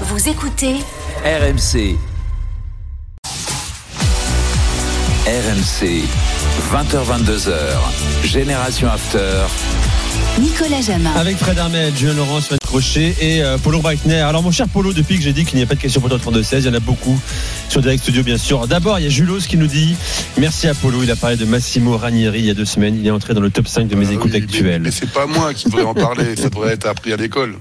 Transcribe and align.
Vous 0.00 0.28
écoutez 0.28 0.74
RMC. 1.24 1.96
RMC. 5.26 6.02
20h22h. 6.72 7.52
Génération 8.24 8.88
After. 8.88 9.44
Nicolas 10.40 10.80
Jamin. 10.80 11.12
Avec 11.12 11.36
Fred 11.36 11.58
Armel, 11.58 11.92
Julien 11.96 12.14
Laurent, 12.14 12.40
Sven 12.40 12.58
Crochet 12.66 13.14
et 13.20 13.42
euh, 13.42 13.56
Polo 13.56 13.80
Breitner. 13.80 14.20
Alors 14.20 14.42
mon 14.42 14.50
cher 14.50 14.66
Polo, 14.68 14.92
depuis 14.92 15.16
que 15.16 15.22
j'ai 15.22 15.32
dit 15.32 15.44
qu'il 15.44 15.58
n'y 15.58 15.62
a 15.62 15.66
pas 15.66 15.76
de 15.76 15.80
questions 15.80 16.00
pour 16.00 16.10
toi 16.10 16.18
32-16, 16.18 16.58
il 16.58 16.64
y 16.66 16.68
en 16.68 16.74
a 16.74 16.80
beaucoup 16.80 17.18
sur 17.68 17.80
Direct 17.80 18.02
Studio 18.02 18.24
bien 18.24 18.36
sûr. 18.38 18.66
D'abord, 18.66 18.98
il 18.98 19.04
y 19.04 19.06
a 19.06 19.10
Julos 19.10 19.38
qui 19.48 19.56
nous 19.56 19.68
dit 19.68 19.94
Merci 20.38 20.66
à 20.66 20.74
Polo, 20.74 21.04
il 21.04 21.10
a 21.12 21.16
parlé 21.16 21.36
de 21.36 21.44
Massimo 21.44 21.96
Ranieri 21.96 22.40
il 22.40 22.46
y 22.46 22.50
a 22.50 22.54
deux 22.54 22.64
semaines, 22.64 22.96
il 22.98 23.06
est 23.06 23.12
entré 23.12 23.32
dans 23.32 23.40
le 23.40 23.50
top 23.50 23.68
5 23.68 23.86
de 23.86 23.94
mes 23.94 24.08
Ah 24.08 24.12
écoutes 24.14 24.32
oui, 24.34 24.42
actuelles. 24.42 24.64
Mais, 24.64 24.78
mais 24.80 24.90
c'est 24.90 25.10
pas 25.10 25.26
moi 25.26 25.54
qui 25.54 25.66
devrais 25.66 25.84
en 25.84 25.94
parler, 25.94 26.34
ça 26.34 26.48
devrait 26.50 26.72
être 26.72 26.86
appris 26.86 27.12
à 27.12 27.16
l'école. 27.16 27.54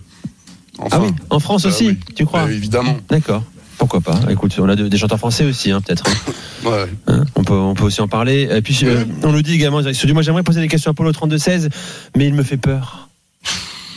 Enfin, 0.79 0.97
Ah 0.99 1.01
oui, 1.03 1.09
en 1.29 1.39
France 1.39 1.63
Ah 1.65 1.69
aussi, 1.69 1.87
oui. 1.87 1.97
tu 2.15 2.25
crois 2.25 2.45
Bah, 2.45 2.51
Évidemment. 2.51 2.97
D'accord. 3.09 3.43
Pourquoi 3.77 4.01
pas 4.01 4.19
Écoute, 4.29 4.55
on 4.59 4.69
a 4.69 4.75
de- 4.75 4.87
des 4.87 4.97
chanteurs 4.97 5.17
français 5.17 5.45
aussi, 5.45 5.71
hein, 5.71 5.81
peut-être. 5.81 6.03
hein. 6.07 6.31
Ouais. 6.69 6.85
Hein, 7.07 7.25
on, 7.35 7.43
peut, 7.43 7.53
on 7.53 7.73
peut 7.73 7.83
aussi 7.83 7.99
en 8.01 8.07
parler. 8.07 8.47
Et 8.49 8.61
puis, 8.61 8.79
euh, 8.83 9.03
on 9.23 9.33
nous 9.33 9.41
dit 9.41 9.53
également, 9.55 9.81
moi 9.81 10.21
j'aimerais 10.21 10.43
poser 10.43 10.61
des 10.61 10.69
questions 10.69 10.91
à 10.91 10.93
Polo 10.93 11.11
32-16, 11.11 11.69
mais 12.15 12.25
il 12.25 12.33
me 12.33 12.43
fait 12.43 12.55
peur. 12.57 13.09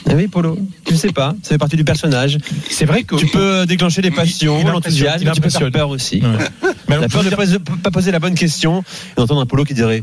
Ah 0.09 0.15
oui, 0.15 0.27
Polo, 0.29 0.59
tu 0.85 0.93
ne 0.95 0.99
sais 0.99 1.13
pas, 1.13 1.35
ça 1.43 1.51
fait 1.51 1.59
partie 1.59 1.77
du 1.77 1.85
personnage. 1.85 2.39
C'est 2.71 2.85
vrai 2.85 3.05
que 3.05 3.15
Tu 3.17 3.27
peux 3.27 3.67
déclencher 3.67 4.03
des 4.03 4.11
passions, 4.11 4.65
l'enthousiasme, 4.67 5.31
tu 5.33 5.41
peux 5.41 5.51
faire 5.51 5.71
peur 5.71 5.89
aussi. 5.91 6.21
Ouais. 6.23 6.29
Mais 6.89 6.95
alors, 6.95 7.03
La 7.03 7.09
peur 7.09 7.23
de 7.25 7.31
ne 7.31 7.59
pas, 7.59 7.73
pas 7.83 7.91
poser 7.91 8.11
la 8.13 8.19
bonne 8.19 8.35
question 8.35 8.81
et 8.83 9.21
d'entendre 9.21 9.41
un 9.43 9.47
Polo 9.47 9.65
qui 9.65 9.75
dirait 9.75 10.03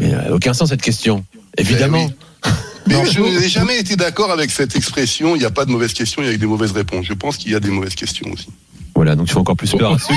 Mais 0.00 0.12
euh, 0.14 0.34
aucun 0.34 0.52
sens 0.54 0.68
cette 0.70 0.82
question. 0.82 1.24
Évidemment. 1.58 2.10
Eh 2.44 2.48
Mais 2.86 3.10
je 3.10 3.20
n'ai 3.20 3.48
jamais 3.48 3.78
été 3.78 3.96
d'accord 3.96 4.30
avec 4.30 4.50
cette 4.50 4.76
expression. 4.76 5.36
Il 5.36 5.40
n'y 5.40 5.44
a 5.44 5.50
pas 5.50 5.64
de 5.64 5.70
mauvaises 5.70 5.94
questions, 5.94 6.22
il 6.22 6.30
y 6.30 6.34
a 6.34 6.36
des 6.36 6.46
mauvaises 6.46 6.72
réponses. 6.72 7.06
Je 7.06 7.14
pense 7.14 7.36
qu'il 7.36 7.52
y 7.52 7.54
a 7.54 7.60
des 7.60 7.70
mauvaises 7.70 7.94
questions 7.94 8.30
aussi. 8.32 8.48
Voilà, 8.94 9.16
donc 9.16 9.26
tu 9.26 9.32
fais 9.32 9.40
encore 9.40 9.56
plus 9.56 9.72
peur 9.72 9.94
à 9.94 9.98
ceux 9.98 10.14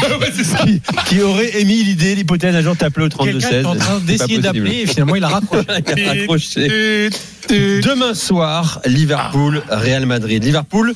qui, 0.66 0.82
qui 1.08 1.22
auraient 1.22 1.62
émis 1.62 1.84
l'idée, 1.84 2.14
l'hypothèse 2.14 2.64
jour 2.64 2.78
t'appeler 2.78 3.08
au 3.08 3.10
Quelqu'un 3.10 3.50
32-16. 3.50 3.54
est 3.54 3.66
en 3.66 3.76
train 3.76 4.00
d'essayer 4.00 4.38
d'appeler 4.38 4.82
et 4.82 4.86
finalement 4.86 5.16
il 5.16 5.24
a 5.24 5.30
raccroché. 5.30 5.66
Il 5.98 6.04
a 6.04 6.10
raccroché. 6.14 7.10
Demain 7.50 8.14
soir, 8.14 8.82
Liverpool, 8.86 9.64
Real 9.70 10.06
Madrid. 10.06 10.44
Liverpool 10.44 10.94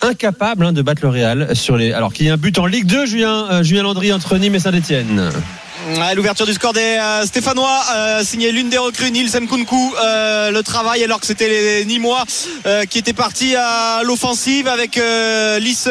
incapable 0.00 0.66
hein, 0.66 0.72
de 0.72 0.80
battre 0.80 1.02
le 1.02 1.08
Real 1.08 1.56
sur 1.56 1.76
les. 1.76 1.92
Alors 1.92 2.12
qu'il 2.12 2.26
y 2.26 2.30
a 2.30 2.34
un 2.34 2.36
but 2.36 2.56
en 2.58 2.66
Ligue 2.66 2.86
2, 2.86 3.06
Julien, 3.06 3.46
euh, 3.50 3.62
Julien 3.64 3.82
Landry 3.82 4.12
entre 4.12 4.36
Nîmes 4.38 4.54
et 4.54 4.60
Saint-Etienne. 4.60 5.30
Ouais, 5.96 6.14
L'ouverture 6.14 6.44
du 6.44 6.52
score 6.52 6.74
des 6.74 6.80
euh, 6.80 7.24
Stéphanois, 7.24 7.80
euh, 7.94 8.22
signé 8.22 8.52
l'une 8.52 8.68
des 8.68 8.76
recrues, 8.76 9.10
Nielsen 9.10 9.48
Kunku, 9.48 9.94
euh, 10.04 10.50
le 10.50 10.62
travail 10.62 11.02
alors 11.02 11.18
que 11.18 11.26
c'était 11.26 11.48
les 11.48 11.86
Nîmois 11.86 12.24
euh, 12.66 12.84
qui 12.84 12.98
étaient 12.98 13.14
partis 13.14 13.56
à 13.56 14.02
l'offensive 14.02 14.68
avec 14.68 14.96
Lys 14.96 15.88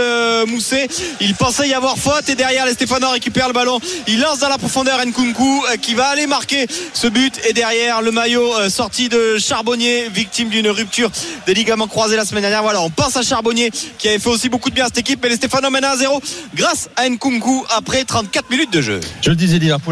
Mousset. 0.47 0.87
Il 1.19 1.33
pensait 1.33 1.67
y 1.67 1.73
avoir 1.73 1.97
faute 1.97 2.29
et 2.29 2.35
derrière 2.35 2.67
les 2.67 2.73
Stéphanois 2.73 3.09
récupèrent 3.09 3.47
le 3.47 3.53
ballon. 3.53 3.79
Il 4.07 4.19
lance 4.21 4.37
dans 4.39 4.49
la 4.49 4.59
profondeur 4.59 5.03
Nkunku 5.03 5.63
qui 5.81 5.95
va 5.95 6.07
aller 6.09 6.27
marquer 6.27 6.67
ce 6.93 7.07
but 7.07 7.39
et 7.49 7.53
derrière 7.53 8.03
le 8.03 8.11
maillot 8.11 8.69
sorti 8.69 9.09
de 9.09 9.37
Charbonnier, 9.39 10.09
victime 10.09 10.49
d'une 10.49 10.69
rupture 10.69 11.09
des 11.47 11.55
ligaments 11.55 11.87
croisés 11.87 12.17
la 12.17 12.25
semaine 12.25 12.43
dernière. 12.43 12.61
Voilà, 12.61 12.81
on 12.81 12.91
pense 12.91 13.15
à 13.17 13.23
Charbonnier 13.23 13.71
qui 13.97 14.09
avait 14.09 14.19
fait 14.19 14.29
aussi 14.29 14.49
beaucoup 14.49 14.69
de 14.69 14.75
bien 14.75 14.85
à 14.85 14.87
cette 14.87 14.99
équipe, 14.99 15.21
mais 15.23 15.29
les 15.29 15.37
Stéphanois 15.37 15.71
mènent 15.71 15.85
à 15.85 15.97
0 15.97 16.21
grâce 16.53 16.89
à 16.95 17.09
Nkunku 17.09 17.65
après 17.75 18.03
34 18.03 18.49
minutes 18.51 18.71
de 18.71 18.81
jeu. 18.81 18.99
Je 19.21 19.31
le 19.31 19.35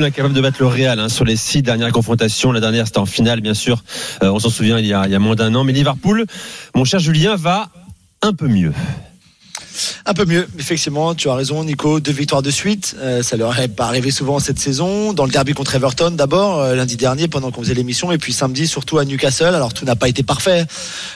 incapable 0.04 0.34
de 0.34 0.42
battre 0.42 0.58
le 0.60 0.68
Real 0.68 1.00
hein, 1.00 1.10
sur 1.10 1.26
les 1.26 1.36
six 1.36 1.62
dernières 1.62 1.92
confrontations. 1.92 2.52
La 2.52 2.60
dernière, 2.60 2.88
c'était 2.88 3.00
en 3.00 3.06
finale, 3.06 3.42
bien 3.42 3.54
sûr. 3.54 3.84
Euh, 4.24 4.30
on 4.30 4.40
s'en 4.40 4.50
souvient, 4.50 4.80
il 4.80 4.86
y 4.86 4.94
a 4.94 5.20
moins 5.20 5.36
d'un 5.36 5.54
an. 5.56 5.64
Mais 5.64 5.74
Liverpool, 5.74 6.26
mon 6.76 6.86
cher 6.86 7.00
Julien, 7.00 7.36
va 7.36 7.70
un 8.22 8.34
peu 8.34 8.48
mieux. 8.48 8.74
Un 10.06 10.14
peu 10.14 10.26
mieux, 10.26 10.48
effectivement, 10.60 11.16
tu 11.16 11.30
as 11.30 11.36
raison, 11.36 11.64
Nico. 11.64 12.00
Deux 12.00 12.12
victoires 12.12 12.42
de 12.42 12.52
suite, 12.52 12.96
euh, 13.00 13.24
ça 13.24 13.38
leur 13.38 13.58
est 13.60 13.68
pas 13.68 13.86
arrivé 13.86 14.12
souvent 14.12 14.40
cette 14.40 14.60
saison. 14.60 15.14
Dans 15.14 15.26
le 15.26 15.32
derby 15.32 15.54
contre 15.54 15.76
Everton, 15.76 16.12
d'abord, 16.12 16.60
euh, 16.60 16.76
lundi 16.76 16.96
dernier, 16.96 17.28
pendant 17.28 17.52
qu'on 17.52 17.62
faisait 17.62 17.74
l'émission, 17.74 18.12
et 18.12 18.18
puis 18.18 18.34
samedi, 18.34 18.68
surtout 18.68 18.98
à 18.98 19.06
Newcastle. 19.06 19.56
Alors 19.56 19.74
tout 19.74 19.86
n'a 19.86 19.96
pas 19.96 20.08
été 20.08 20.24
parfait. 20.24 20.66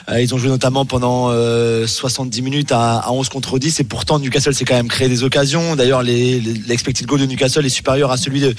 Euh, 0.09 0.21
ils 0.21 0.33
ont 0.33 0.37
joué 0.37 0.49
notamment 0.49 0.85
pendant 0.85 1.29
euh, 1.29 1.87
70 1.87 2.41
minutes 2.41 2.71
à, 2.71 2.97
à 2.97 3.11
11 3.11 3.29
contre 3.29 3.59
10, 3.59 3.79
et 3.79 3.83
pourtant 3.83 4.19
Newcastle 4.19 4.53
s'est 4.53 4.65
quand 4.65 4.75
même 4.75 4.87
créé 4.87 5.07
des 5.07 5.23
occasions. 5.23 5.75
D'ailleurs, 5.75 6.03
l'expected 6.03 7.05
goal 7.07 7.19
de 7.19 7.25
Newcastle 7.25 7.65
est 7.65 7.69
supérieur 7.69 8.11
à 8.11 8.17
celui 8.17 8.41
de 8.41 8.55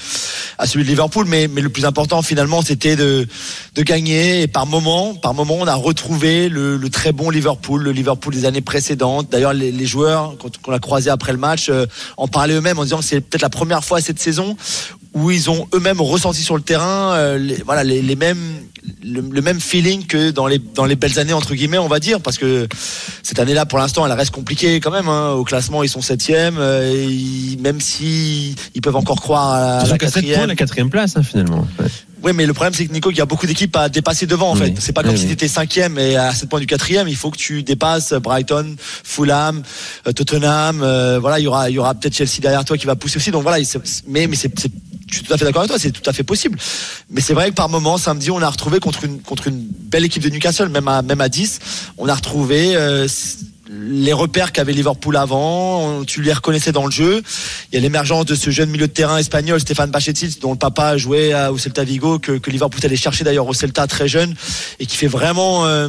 à 0.57 0.67
celui 0.67 0.83
de 0.83 0.89
Liverpool, 0.89 1.25
mais, 1.27 1.47
le 1.47 1.69
plus 1.69 1.85
important 1.85 2.21
finalement, 2.21 2.61
c'était 2.61 2.95
de 2.95 3.27
de 3.75 3.81
gagner. 3.83 4.41
Et 4.41 4.47
par 4.47 4.65
moment, 4.65 5.13
par 5.13 5.33
moment, 5.33 5.57
on 5.59 5.67
a 5.67 5.75
retrouvé 5.75 6.49
le, 6.49 6.77
le 6.77 6.89
très 6.89 7.11
bon 7.11 7.29
Liverpool, 7.29 7.83
le 7.83 7.91
Liverpool 7.91 8.33
des 8.33 8.45
années 8.45 8.61
précédentes. 8.61 9.27
D'ailleurs, 9.31 9.53
les, 9.53 9.71
les 9.71 9.85
joueurs, 9.91 10.35
quand 10.39 10.49
on 10.67 10.71
l'a 10.71 10.79
croisé 10.79 11.09
après 11.09 11.31
le 11.31 11.37
match, 11.37 11.69
euh, 11.69 11.85
en 12.17 12.27
parlaient 12.27 12.55
eux-mêmes 12.55 12.79
en 12.79 12.83
disant 12.83 12.99
que 12.99 13.03
c'est 13.03 13.21
peut-être 13.21 13.41
la 13.41 13.49
première 13.49 13.83
fois 13.83 14.01
cette 14.01 14.19
saison 14.19 14.57
où 15.13 15.29
ils 15.29 15.49
ont 15.49 15.67
eux-mêmes 15.73 16.01
ressenti 16.01 16.41
sur 16.41 16.55
le 16.55 16.61
terrain, 16.61 17.13
euh, 17.13 17.55
voilà, 17.65 17.83
les 17.83 18.15
mêmes, 18.15 18.61
le, 19.03 19.21
le 19.21 19.41
même 19.41 19.59
feeling 19.59 20.05
que 20.05 20.31
dans 20.31 20.47
les 20.47 20.59
dans 20.59 20.85
les 20.85 20.95
belles 20.95 21.19
années 21.19 21.33
entre 21.33 21.53
guillemets, 21.55 21.77
on 21.77 21.87
va 21.87 21.99
dire, 21.99 22.21
parce 22.21 22.37
que 22.37 22.67
cette 23.23 23.39
année-là, 23.39 23.65
pour 23.65 23.79
l'instant, 23.79 24.05
elle 24.05 24.11
reste 24.13 24.31
compliquée 24.31 24.79
quand 24.79 24.91
même. 24.91 25.07
Hein. 25.07 25.31
Au 25.31 25.43
classement, 25.43 25.83
ils 25.83 25.89
sont 25.89 26.01
septième, 26.01 26.57
euh, 26.59 26.91
et 26.93 27.05
ils- 27.05 27.59
même 27.61 27.79
si 27.81 28.55
ils 28.75 28.81
peuvent 28.81 28.95
encore 28.95 29.21
croire 29.21 29.51
à 29.53 29.79
la 29.79 29.85
7 29.85 29.97
quatrième. 29.97 30.45
la 30.47 30.55
quatrième 30.55 30.89
place, 30.89 31.15
hein, 31.17 31.23
finalement. 31.23 31.67
Ouais. 31.79 31.85
Oui, 32.23 32.33
mais 32.35 32.45
le 32.45 32.53
problème, 32.53 32.73
c'est 32.75 32.85
que 32.85 32.93
Nico, 32.93 33.09
il 33.09 33.17
y 33.17 33.21
a 33.21 33.25
beaucoup 33.25 33.47
d'équipes 33.47 33.75
à 33.75 33.89
dépasser 33.89 34.27
devant, 34.27 34.51
en 34.51 34.53
Oui. 34.53 34.59
fait. 34.67 34.73
C'est 34.79 34.93
pas 34.93 35.01
comme 35.01 35.13
Oui, 35.13 35.17
si 35.17 35.25
tu 35.25 35.31
étais 35.33 35.47
cinquième 35.47 35.97
et 35.97 36.17
à 36.17 36.31
7 36.35 36.49
points 36.49 36.59
du 36.59 36.67
quatrième. 36.67 37.07
Il 37.07 37.15
faut 37.15 37.31
que 37.31 37.37
tu 37.37 37.63
dépasses 37.63 38.13
Brighton, 38.13 38.75
Fulham, 39.03 39.63
euh, 40.07 40.11
Tottenham. 40.11 40.81
euh, 40.83 41.17
voilà, 41.19 41.39
il 41.39 41.43
y 41.43 41.47
aura, 41.47 41.69
il 41.69 41.73
y 41.73 41.79
aura 41.79 41.95
peut-être 41.95 42.13
Chelsea 42.15 42.39
derrière 42.39 42.63
toi 42.63 42.77
qui 42.77 42.85
va 42.85 42.95
pousser 42.95 43.17
aussi. 43.17 43.31
Donc 43.31 43.41
voilà, 43.41 43.57
mais, 44.07 44.27
mais 44.27 44.35
c'est- 44.35 44.53
je 45.11 45.17
suis 45.17 45.25
tout 45.25 45.33
à 45.33 45.37
fait 45.37 45.45
d'accord 45.45 45.61
avec 45.61 45.69
toi, 45.69 45.79
c'est 45.79 45.91
tout 45.91 46.09
à 46.09 46.13
fait 46.13 46.23
possible. 46.23 46.57
Mais 47.09 47.21
c'est 47.21 47.33
vrai 47.33 47.49
que 47.49 47.55
par 47.55 47.69
moment, 47.69 47.97
samedi, 47.97 48.31
on 48.31 48.41
a 48.41 48.49
retrouvé 48.49 48.79
contre 48.79 49.03
une, 49.03 49.21
contre 49.21 49.47
une 49.47 49.59
belle 49.59 50.05
équipe 50.05 50.23
de 50.23 50.29
Newcastle, 50.29 50.69
même 50.69 50.87
à, 50.87 51.01
même 51.01 51.21
à 51.21 51.29
10, 51.29 51.59
on 51.97 52.07
a 52.07 52.15
retrouvé, 52.15 52.75
euh, 52.75 53.07
les 53.71 54.13
repères 54.13 54.51
qu'avait 54.51 54.73
Liverpool 54.73 55.15
avant, 55.15 56.03
tu 56.03 56.21
les 56.21 56.33
reconnaissais 56.33 56.71
dans 56.71 56.85
le 56.85 56.91
jeu. 56.91 57.21
Il 57.71 57.75
y 57.75 57.77
a 57.77 57.81
l'émergence 57.81 58.25
de 58.25 58.35
ce 58.35 58.49
jeune 58.49 58.69
milieu 58.69 58.87
de 58.87 58.91
terrain 58.91 59.17
espagnol, 59.17 59.59
Stéphane 59.59 59.91
Bachetic, 59.91 60.41
dont 60.41 60.51
le 60.51 60.57
papa 60.57 60.97
jouait 60.97 61.33
au 61.47 61.57
Celta 61.57 61.83
Vigo, 61.83 62.19
que, 62.19 62.33
que 62.33 62.51
Liverpool 62.51 62.81
allait 62.83 62.97
chercher 62.97 63.23
d'ailleurs 63.23 63.47
au 63.47 63.53
Celta 63.53 63.87
très 63.87 64.07
jeune, 64.07 64.35
et 64.79 64.85
qui 64.85 64.97
fait 64.97 65.07
vraiment 65.07 65.65
euh, 65.65 65.87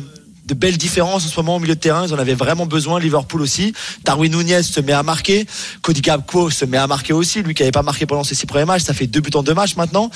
de 0.52 0.58
belles 0.58 0.76
différences 0.76 1.24
en 1.26 1.28
ce 1.28 1.36
moment 1.36 1.56
au 1.56 1.58
milieu 1.58 1.74
de 1.74 1.80
terrain. 1.80 2.06
Ils 2.06 2.14
en 2.14 2.18
avaient 2.18 2.34
vraiment 2.34 2.66
besoin, 2.66 3.00
Liverpool 3.00 3.42
aussi. 3.42 3.72
Darwin 4.04 4.36
Nunez 4.36 4.62
se 4.62 4.80
met 4.80 4.92
à 4.92 5.02
marquer. 5.02 5.46
Cody 5.80 6.00
Gakpo 6.00 6.50
se 6.50 6.64
met 6.64 6.76
à 6.76 6.86
marquer 6.86 7.12
aussi. 7.12 7.42
Lui 7.42 7.54
qui 7.54 7.62
n'avait 7.62 7.72
pas 7.72 7.82
marqué 7.82 8.06
pendant 8.06 8.24
ses 8.24 8.34
six 8.34 8.46
premiers 8.46 8.64
matchs, 8.64 8.82
ça 8.82 8.94
fait 8.94 9.06
deux 9.06 9.20
buts 9.20 9.30
en 9.34 9.42
deux 9.42 9.54
matchs 9.54 9.76
maintenant. 9.76 10.10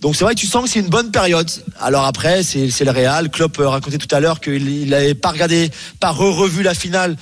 Donc 0.00 0.16
c'est 0.16 0.24
vrai 0.24 0.34
tu 0.34 0.46
sens 0.46 0.64
que 0.64 0.70
c'est 0.70 0.80
une 0.80 0.88
bonne 0.88 1.10
période. 1.10 1.50
Alors 1.80 2.04
après, 2.04 2.42
c'est 2.42 2.70
c'est 2.70 2.84
le 2.84 2.90
Real. 2.90 3.30
Klopp 3.30 3.58
euh, 3.58 3.68
racontait 3.68 3.98
tout 3.98 4.14
à 4.14 4.20
l'heure 4.20 4.40
qu'il 4.40 4.88
n'avait 4.88 5.14
pas 5.14 5.30
regardé, 5.30 5.70
pas 5.98 6.10
re-revu 6.10 6.62
la 6.62 6.74
finale 6.74 7.16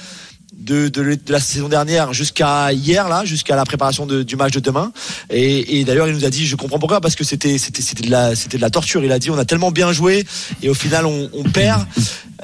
de, 0.59 1.19
la 1.29 1.41
saison 1.41 1.69
dernière 1.69 2.13
jusqu'à 2.13 2.73
hier 2.73 3.09
là, 3.09 3.25
jusqu'à 3.25 3.57
la 3.57 3.65
préparation 3.65 4.07
du 4.07 4.37
match 4.37 4.53
de 4.53 4.61
demain. 4.61 4.93
Et, 5.31 5.85
d'ailleurs, 5.85 6.09
il 6.09 6.15
nous 6.15 6.25
a 6.25 6.31
dit, 6.31 6.47
je 6.47 6.57
comprends 6.57 6.79
pourquoi, 6.79 7.01
parce 7.01 7.15
que 7.15 7.25
c'était 7.25 7.59
c'était 7.59 8.03
de 8.03 8.11
la 8.11 8.35
c'était 8.35 8.57
de 8.57 8.63
la 8.63 8.71
torture. 8.71 9.05
Il 9.05 9.13
a 9.13 9.19
dit, 9.19 9.31
on 9.31 9.39
a 9.39 9.45
tellement 9.45 9.71
bien 9.71 9.93
joué 9.93 10.27
et 10.63 10.69
au 10.69 10.75
final 10.75 11.07
on, 11.07 11.45
perd. 11.53 11.87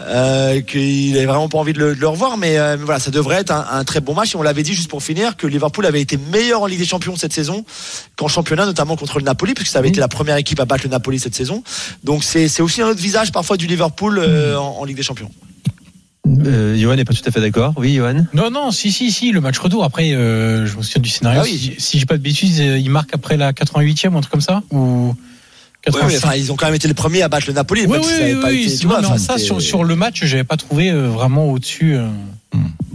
Euh, 0.00 0.60
qu'il 0.60 1.16
avait 1.16 1.26
vraiment 1.26 1.48
pas 1.48 1.58
envie 1.58 1.72
de 1.72 1.78
le, 1.78 2.08
revoir, 2.08 2.36
mais 2.36 2.58
euh, 2.58 2.76
voilà, 2.80 2.98
ça 2.98 3.12
devrait 3.12 3.36
être 3.36 3.52
un, 3.52 3.84
très 3.84 4.00
bon 4.00 4.12
match. 4.12 4.34
Et 4.34 4.36
on 4.36 4.42
l'avait 4.42 4.64
dit 4.64 4.74
juste 4.74 4.90
pour 4.90 5.04
finir 5.04 5.36
que 5.36 5.46
Liverpool 5.46 5.86
avait 5.86 6.00
été 6.00 6.16
meilleur 6.16 6.62
en 6.62 6.66
Ligue 6.66 6.80
des 6.80 6.84
Champions 6.84 7.14
cette 7.14 7.32
saison 7.32 7.64
qu'en 8.16 8.26
championnat, 8.26 8.66
notamment 8.66 8.96
contre 8.96 9.18
le 9.18 9.24
Napoli, 9.24 9.54
puisque 9.54 9.70
ça 9.70 9.78
avait 9.78 9.90
été 9.90 10.00
la 10.00 10.08
première 10.08 10.36
équipe 10.36 10.58
à 10.58 10.64
battre 10.64 10.82
le 10.82 10.90
Napoli 10.90 11.20
cette 11.20 11.36
saison. 11.36 11.62
Donc 12.02 12.24
c'est 12.24 12.60
aussi 12.60 12.82
un 12.82 12.88
autre 12.88 13.00
visage 13.00 13.30
parfois 13.30 13.56
du 13.56 13.68
Liverpool 13.68 14.18
euh, 14.18 14.56
en 14.56 14.84
Ligue 14.84 14.96
des 14.96 15.04
Champions. 15.04 15.30
Euh, 16.26 16.76
Johan 16.78 16.96
n'est 16.96 17.04
pas 17.04 17.12
tout 17.12 17.22
à 17.26 17.30
fait 17.30 17.40
d'accord. 17.40 17.74
Oui, 17.76 17.94
Johan 17.96 18.24
Non, 18.32 18.50
non, 18.50 18.70
si, 18.70 18.90
si, 18.90 19.12
si, 19.12 19.30
le 19.32 19.40
match 19.40 19.58
retour. 19.58 19.84
Après, 19.84 20.12
euh, 20.12 20.66
je 20.66 20.76
me 20.76 20.82
souviens 20.82 21.02
du 21.02 21.08
scénario. 21.10 21.40
Ah 21.42 21.44
oui. 21.44 21.56
Si, 21.58 21.74
si 21.78 21.98
j'ai 21.98 22.06
pas 22.06 22.16
de 22.16 22.22
bêtises, 22.22 22.60
euh, 22.60 22.78
il 22.78 22.90
marque 22.90 23.10
après 23.12 23.36
la 23.36 23.52
88e 23.52 24.08
ou 24.14 24.16
un 24.16 24.20
truc 24.20 24.32
comme 24.32 24.40
ça 24.40 24.62
Ou 24.70 25.14
Ouais, 25.86 25.92
mais 25.92 26.00
85. 26.00 26.16
enfin, 26.28 26.36
ils 26.36 26.50
ont 26.50 26.56
quand 26.56 26.64
même 26.64 26.74
été 26.74 26.88
les 26.88 26.94
premiers 26.94 27.20
à 27.20 27.28
battre 27.28 27.46
le 27.48 27.52
Napoli, 27.52 27.82
Oui, 27.82 27.88
même 27.88 28.00
oui, 28.00 28.06
si 28.06 28.12
ça 28.14 28.20
n'avait 28.20 28.34
oui, 28.36 28.40
pas 28.40 28.48
oui, 28.48 28.60
été. 28.62 28.68
c'est- 28.70 28.78
tu 28.78 28.86
vois, 28.86 29.02
non, 29.02 29.08
enfin, 29.10 29.18
ça, 29.18 29.36
sur, 29.36 29.60
sur 29.60 29.84
le 29.84 29.94
match, 29.96 30.24
j'avais 30.24 30.44
pas 30.44 30.56
trouvé 30.56 30.90
euh, 30.90 31.08
vraiment 31.08 31.50
au-dessus. 31.50 31.94
euh. 31.96 32.08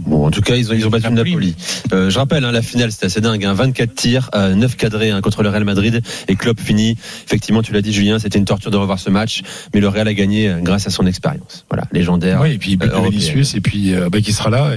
Bon, 0.06 0.26
en 0.26 0.30
tout 0.30 0.40
cas, 0.40 0.56
ils 0.56 0.70
ont, 0.70 0.74
ils 0.74 0.86
ont 0.86 0.90
battu 0.90 1.10
Napoli. 1.10 1.30
Napoli. 1.32 1.56
Euh, 1.92 2.10
je 2.10 2.18
rappelle, 2.18 2.44
hein, 2.44 2.52
la 2.52 2.62
finale, 2.62 2.90
c'était 2.92 3.06
assez 3.06 3.20
dingue. 3.20 3.44
Hein, 3.44 3.54
24 3.54 3.94
tirs, 3.94 4.30
euh, 4.34 4.54
9 4.54 4.76
cadrés 4.76 5.10
hein, 5.10 5.20
contre 5.20 5.42
le 5.42 5.48
Real 5.48 5.64
Madrid. 5.64 6.02
Et 6.28 6.36
Klopp 6.36 6.60
finit. 6.60 6.96
Effectivement, 7.26 7.62
tu 7.62 7.72
l'as 7.72 7.82
dit, 7.82 7.92
Julien, 7.92 8.18
c'était 8.18 8.38
une 8.38 8.44
torture 8.44 8.70
de 8.70 8.76
revoir 8.76 8.98
ce 8.98 9.10
match. 9.10 9.42
Mais 9.74 9.80
le 9.80 9.88
Real 9.88 10.08
a 10.08 10.14
gagné 10.14 10.48
euh, 10.48 10.60
grâce 10.60 10.86
à 10.86 10.90
son 10.90 11.06
expérience. 11.06 11.66
Voilà, 11.68 11.84
légendaire. 11.92 12.40
Oui, 12.42 12.52
et 12.52 12.58
puis 12.58 12.76
but 12.76 12.88
de 12.88 12.92
euh, 12.92 13.44
et 13.54 13.60
puis 13.60 13.94
euh, 13.94 14.08
bah, 14.10 14.20
qui 14.20 14.32
sera 14.32 14.50
là. 14.50 14.76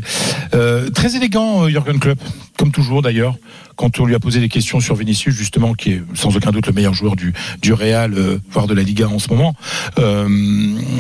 Euh, 0.54 0.90
très 0.90 1.16
élégant, 1.16 1.64
euh, 1.64 1.70
Jürgen 1.70 2.00
Klopp, 2.00 2.20
comme 2.58 2.72
toujours 2.72 3.02
d'ailleurs. 3.02 3.36
Quand 3.76 4.00
on 4.00 4.06
lui 4.06 4.14
a 4.14 4.20
posé 4.20 4.40
des 4.40 4.50
questions 4.50 4.80
sur 4.80 4.96
Vinicius, 4.96 5.34
justement, 5.34 5.74
qui 5.74 5.94
est 5.94 6.04
sans 6.14 6.36
aucun 6.36 6.52
doute 6.52 6.68
le 6.68 6.74
meilleur 6.74 6.94
joueur 6.94 7.16
du, 7.16 7.34
du 7.62 7.74
Real, 7.74 8.14
euh, 8.14 8.38
voire 8.52 8.68
de 8.68 8.74
la 8.74 8.84
Liga 8.84 9.08
en 9.08 9.18
ce 9.18 9.30
moment. 9.30 9.56
Euh, 9.98 10.28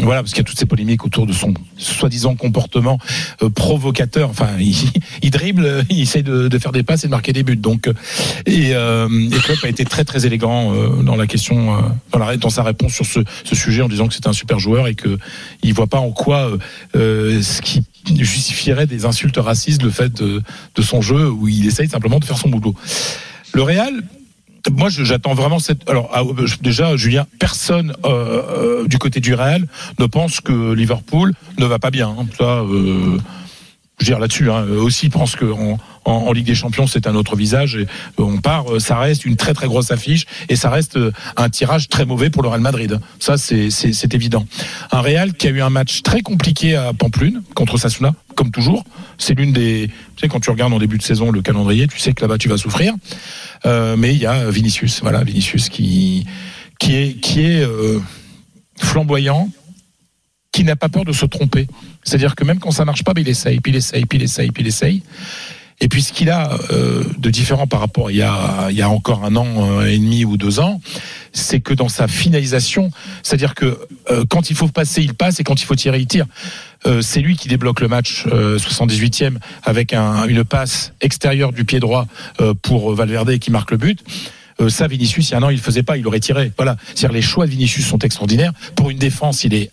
voilà, 0.02 0.22
parce 0.22 0.32
qu'il 0.32 0.40
y 0.40 0.46
a 0.46 0.46
toutes 0.46 0.58
ces 0.58 0.66
polémiques 0.66 1.06
autour 1.06 1.28
de 1.28 1.34
son 1.34 1.54
soi-disant 1.78 2.36
comportement 2.36 2.98
euh, 3.44 3.50
provocateur 3.50 4.13
enfin, 4.22 4.50
il, 4.60 4.76
il 5.22 5.32
dribble, 5.32 5.86
il 5.90 6.02
essaye 6.02 6.24
de, 6.24 6.50
faire 6.60 6.72
des 6.72 6.84
passes 6.84 7.04
et 7.04 7.08
de 7.08 7.12
marquer 7.12 7.34
des 7.34 7.44
buts. 7.44 7.56
Donc, 7.56 7.88
euh, 7.88 7.94
et, 8.46 8.72
euh, 8.74 9.08
Klopp 9.44 9.64
a 9.64 9.70
été 9.70 9.86
très 9.86 10.04
très 10.04 10.26
élégant 10.26 10.74
euh, 10.74 11.04
dans 11.04 11.16
la 11.16 11.28
question, 11.28 11.76
euh, 11.76 12.38
dans, 12.38 12.50
sa 12.50 12.64
réponse 12.64 12.94
sur 12.94 13.06
ce, 13.06 13.56
sujet, 13.56 13.82
en 13.82 13.90
disant 13.90 14.08
que 14.08 14.14
c'est 14.14 14.28
un 14.28 14.34
super 14.34 14.60
joueur 14.60 14.88
et 14.88 14.96
que 14.96 15.18
il 15.62 15.74
voit 15.74 15.88
pas 15.88 16.00
en 16.00 16.12
quoi 16.12 16.52
ce 16.96 17.62
qui 17.62 17.84
justifierait 18.20 18.88
des 18.88 19.06
insultes 19.06 19.38
racistes 19.38 19.84
le 19.84 19.90
fait 19.90 20.14
de, 20.14 20.42
son 20.82 21.02
jeu 21.02 21.30
où 21.30 21.48
il 21.48 21.66
essaye 21.66 21.88
simplement 21.88 22.20
de 22.20 22.26
faire 22.26 22.38
son 22.38 22.50
boulot. 22.50 22.76
Le 23.54 23.62
Real, 23.62 23.94
moi, 24.72 24.90
j'attends 24.90 25.34
vraiment 25.34 25.60
cette. 25.60 25.90
Alors, 25.90 26.10
ah, 26.14 26.24
déjà, 26.62 26.96
Julien, 26.96 27.26
personne 27.40 27.94
du 28.88 28.98
côté 28.98 29.20
du 29.20 29.34
Real 29.34 29.68
ne 30.00 30.06
pense 30.06 30.42
que 30.42 30.74
Liverpool 30.74 31.34
ne 31.60 31.66
va 31.66 31.80
pas 31.80 31.92
bien. 31.92 32.10
hein. 32.10 32.26
Ça, 32.38 32.64
dire 34.04 34.20
là-dessus. 34.20 34.52
Hein, 34.52 34.66
eux 34.70 34.80
aussi 34.82 35.10
pensent 35.10 35.36
que 35.36 35.46
en, 35.46 35.78
en- 36.06 36.12
en 36.12 36.32
Ligue 36.34 36.46
des 36.46 36.56
Champions, 36.56 36.86
c'est 36.88 37.08
un 37.08 37.16
autre 37.16 37.36
visage. 37.36 37.76
Et 37.78 37.88
on 38.18 38.38
part, 38.38 38.74
euh, 38.74 38.80
ça 38.80 38.98
reste 38.98 39.26
une 39.26 39.36
très 39.36 39.54
très 39.54 39.68
grosse 39.68 39.92
affiche 39.92 40.26
et 40.50 40.56
ça 40.56 40.70
reste 40.70 40.98
euh, 40.98 41.12
un 41.38 41.50
tirage 41.50 41.88
très 41.90 42.06
mauvais 42.06 42.30
pour 42.30 42.44
le 42.44 42.50
Real 42.50 42.62
Madrid. 42.62 43.00
Ça, 43.20 43.38
c'est 43.38 44.14
évident. 44.14 44.46
Un 44.92 45.02
Real 45.02 45.34
qui 45.34 45.48
a 45.48 45.50
eu 45.52 45.62
un 45.62 45.70
match 45.70 46.02
très 46.04 46.22
compliqué 46.22 46.76
à 46.76 46.94
Pamplune 46.94 47.42
contre 47.56 47.78
Sasuna, 47.78 48.14
comme 48.36 48.52
toujours. 48.52 48.84
C'est 49.18 49.34
l'une 49.34 49.54
des. 49.54 49.90
Tu 50.16 50.22
sais, 50.22 50.28
quand 50.28 50.40
tu 50.40 50.50
regardes 50.52 50.74
en 50.74 50.80
début 50.80 50.98
de 50.98 51.04
saison 51.04 51.32
le 51.32 51.42
calendrier, 51.42 51.88
tu 51.88 52.00
sais 52.00 52.14
que 52.14 52.22
là-bas 52.22 52.38
tu 52.38 52.50
vas 52.50 52.58
souffrir. 52.58 52.94
Euh, 53.66 53.96
mais 53.98 54.14
il 54.14 54.20
y 54.22 54.26
a 54.26 54.50
Vinicius, 54.50 55.02
voilà, 55.02 55.24
Vinicius 55.24 55.70
qui 55.70 56.26
est 56.90 57.64
euh, 57.64 58.00
flamboyant, 58.78 59.50
qui 60.54 60.64
n'a 60.64 60.78
pas 60.78 60.88
peur 60.88 61.04
de 61.04 61.12
se 61.12 61.26
tromper. 61.26 61.68
C'est-à-dire 62.06 62.36
que 62.36 62.46
même 62.46 62.60
quand 62.60 62.72
ça 62.72 62.86
marche 62.86 63.04
pas, 63.04 63.14
ben, 63.14 63.22
il 63.22 63.28
essaye, 63.30 63.60
puis 63.60 63.74
il 63.74 63.76
essaye, 63.76 64.06
puis 64.06 64.20
il 64.20 64.24
essaye, 64.24 64.52
puis 64.52 64.64
il 64.64 64.68
essaye. 64.68 65.04
Et 65.82 65.88
puis 65.90 66.02
ce 66.04 66.14
qu'il 66.14 66.30
a 66.30 66.52
euh, 66.72 67.04
de 67.18 67.30
différent 67.32 67.66
par 67.68 67.80
rapport 67.82 68.08
à 68.08 68.12
il 68.12 68.18
y 68.18 68.22
a, 68.22 68.90
encore 68.90 69.26
un 69.26 69.36
an 69.36 69.48
euh, 69.82 69.86
et 69.88 69.98
demi 69.98 70.24
ou 70.24 70.38
deux 70.38 70.60
ans, 70.60 70.80
c'est 71.34 71.60
que 71.60 71.74
dans 71.74 71.90
sa 71.90 72.08
finalisation, 72.08 72.92
c'est-à-dire 73.24 73.56
que 73.56 73.78
euh, 74.12 74.24
quand 74.30 74.52
il 74.52 74.56
faut 74.56 74.68
passer, 74.68 75.02
il 75.02 75.16
passe, 75.16 75.40
et 75.40 75.44
quand 75.44 75.60
il 75.60 75.66
faut 75.66 75.76
tirer, 75.76 76.00
il 76.00 76.08
tire. 76.08 76.28
C'est 77.02 77.22
lui 77.22 77.36
qui 77.38 77.48
débloque 77.48 77.80
le 77.80 77.88
match 77.88 78.26
euh, 78.28 78.60
78e 78.60 79.38
avec 79.64 79.94
un- 79.94 80.28
une 80.28 80.44
passe 80.44 80.94
extérieure 81.02 81.52
du 81.54 81.66
pied 81.66 81.80
droit 81.80 82.06
pour 82.62 82.94
Valverde 82.94 83.40
qui 83.40 83.52
marque 83.52 83.72
le 83.72 83.78
but. 83.78 84.00
Ça, 84.70 84.88
Vinicius, 84.88 85.30
il 85.30 85.32
y 85.32 85.36
a 85.36 85.40
un 85.40 85.44
an, 85.44 85.50
il 85.50 85.56
le 85.56 85.62
faisait 85.62 85.82
pas, 85.84 85.98
il 85.98 86.06
aurait 86.06 86.20
tiré. 86.20 86.52
Voilà. 86.58 86.78
C'est-à-dire 86.94 87.14
les 87.14 87.22
choix 87.24 87.46
de 87.48 87.52
Vinicius 87.52 87.86
sont 87.88 88.00
extraordinaires. 88.00 88.52
Pour 88.76 88.90
une 88.92 89.00
défense, 89.00 89.44
il 89.46 89.54
est 89.56 89.72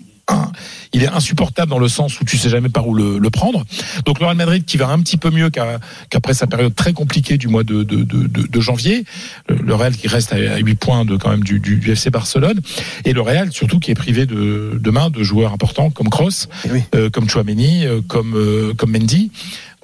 il 0.92 1.02
est 1.04 1.08
insupportable 1.08 1.70
dans 1.70 1.78
le 1.78 1.88
sens 1.88 2.20
où 2.20 2.24
tu 2.24 2.36
sais 2.36 2.48
jamais 2.48 2.68
par 2.68 2.86
où 2.88 2.94
le, 2.94 3.18
le 3.18 3.30
prendre. 3.30 3.64
Donc 4.04 4.18
le 4.20 4.26
Real 4.26 4.36
Madrid 4.36 4.64
qui 4.64 4.76
va 4.76 4.88
un 4.88 4.98
petit 5.00 5.16
peu 5.16 5.30
mieux 5.30 5.50
qu'après 5.50 6.34
sa 6.34 6.46
période 6.46 6.74
très 6.74 6.92
compliquée 6.92 7.38
du 7.38 7.48
mois 7.48 7.62
de, 7.64 7.82
de, 7.82 8.02
de, 8.02 8.26
de- 8.26 8.60
janvier. 8.60 9.04
Le, 9.48 9.56
le 9.56 9.74
Real 9.74 9.96
qui 9.96 10.08
reste 10.08 10.32
à 10.32 10.58
8 10.58 10.74
points 10.74 11.04
de 11.04 11.16
quand 11.16 11.30
même 11.30 11.44
du, 11.44 11.60
du, 11.60 11.76
du 11.76 11.92
FC 11.92 12.10
Barcelone 12.10 12.60
et 13.04 13.12
le 13.12 13.20
Real 13.20 13.52
surtout 13.52 13.78
qui 13.78 13.90
est 13.90 13.94
privé 13.94 14.26
de 14.26 14.78
demain 14.80 15.10
de 15.10 15.22
joueurs 15.22 15.52
importants 15.52 15.90
comme 15.90 16.08
Kroos, 16.08 16.46
Eh 16.66 16.70
oui. 16.72 16.82
euh, 16.94 17.08
comme 17.10 17.28
Chouameni, 17.28 17.86
euh, 17.86 18.00
comme 18.06 18.34
euh, 18.36 18.74
comme 18.74 18.90
Mendy. 18.92 19.30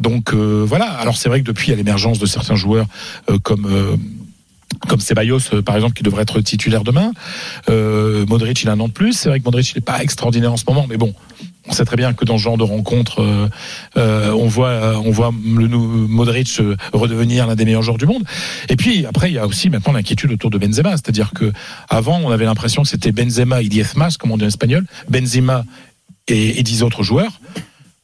Donc 0.00 0.34
euh, 0.34 0.64
voilà. 0.66 0.86
Alors 0.86 1.16
c'est 1.16 1.28
vrai 1.28 1.40
que 1.40 1.46
depuis 1.46 1.68
il 1.68 1.70
y 1.70 1.74
a 1.74 1.76
l'émergence 1.76 2.18
de 2.18 2.26
certains 2.26 2.56
joueurs 2.56 2.86
euh, 3.30 3.38
comme 3.42 3.66
euh, 3.66 3.96
comme 4.88 5.00
Ceballos, 5.00 5.40
euh, 5.52 5.62
par 5.62 5.74
exemple, 5.76 5.94
qui 5.94 6.02
devrait 6.02 6.22
être 6.22 6.40
titulaire 6.40 6.84
demain. 6.84 7.12
Euh, 7.68 8.26
Modric, 8.26 8.62
il 8.62 8.68
a 8.68 8.72
un 8.72 8.80
an 8.80 8.88
de 8.88 8.92
plus. 8.92 9.12
C'est 9.12 9.28
vrai 9.28 9.40
que 9.40 9.44
Modric, 9.44 9.70
il 9.72 9.76
n'est 9.76 9.82
pas 9.82 10.02
extraordinaire 10.02 10.52
en 10.52 10.56
ce 10.56 10.64
moment, 10.66 10.86
mais 10.88 10.96
bon, 10.96 11.14
on 11.68 11.72
sait 11.72 11.84
très 11.84 11.96
bien 11.96 12.12
que 12.12 12.24
dans 12.24 12.38
ce 12.38 12.42
genre 12.42 12.58
de 12.58 12.62
rencontre, 12.62 13.48
euh, 13.96 14.30
on 14.32 14.46
voit, 14.46 15.00
on 15.04 15.10
voit 15.10 15.32
le 15.32 15.68
Modric 15.68 16.60
redevenir 16.92 17.46
l'un 17.46 17.54
des 17.54 17.64
meilleurs 17.64 17.82
joueurs 17.82 17.98
du 17.98 18.06
monde. 18.06 18.24
Et 18.68 18.76
puis 18.76 19.06
après, 19.06 19.30
il 19.30 19.34
y 19.34 19.38
a 19.38 19.46
aussi 19.46 19.70
maintenant 19.70 19.92
l'inquiétude 19.92 20.30
autour 20.32 20.50
de 20.50 20.58
Benzema, 20.58 20.92
c'est-à-dire 20.92 21.32
que 21.34 21.52
avant, 21.88 22.20
on 22.22 22.30
avait 22.30 22.44
l'impression 22.44 22.82
que 22.82 22.88
c'était 22.88 23.12
Benzema 23.12 23.62
et 23.62 23.68
Diez 23.68 23.84
Mas, 23.96 24.16
comme 24.16 24.30
on 24.30 24.36
dit 24.36 24.44
en 24.44 24.48
espagnol, 24.48 24.86
Benzema 25.08 25.64
et, 26.28 26.60
et 26.60 26.62
dix 26.62 26.82
autres 26.82 27.02
joueurs. 27.02 27.40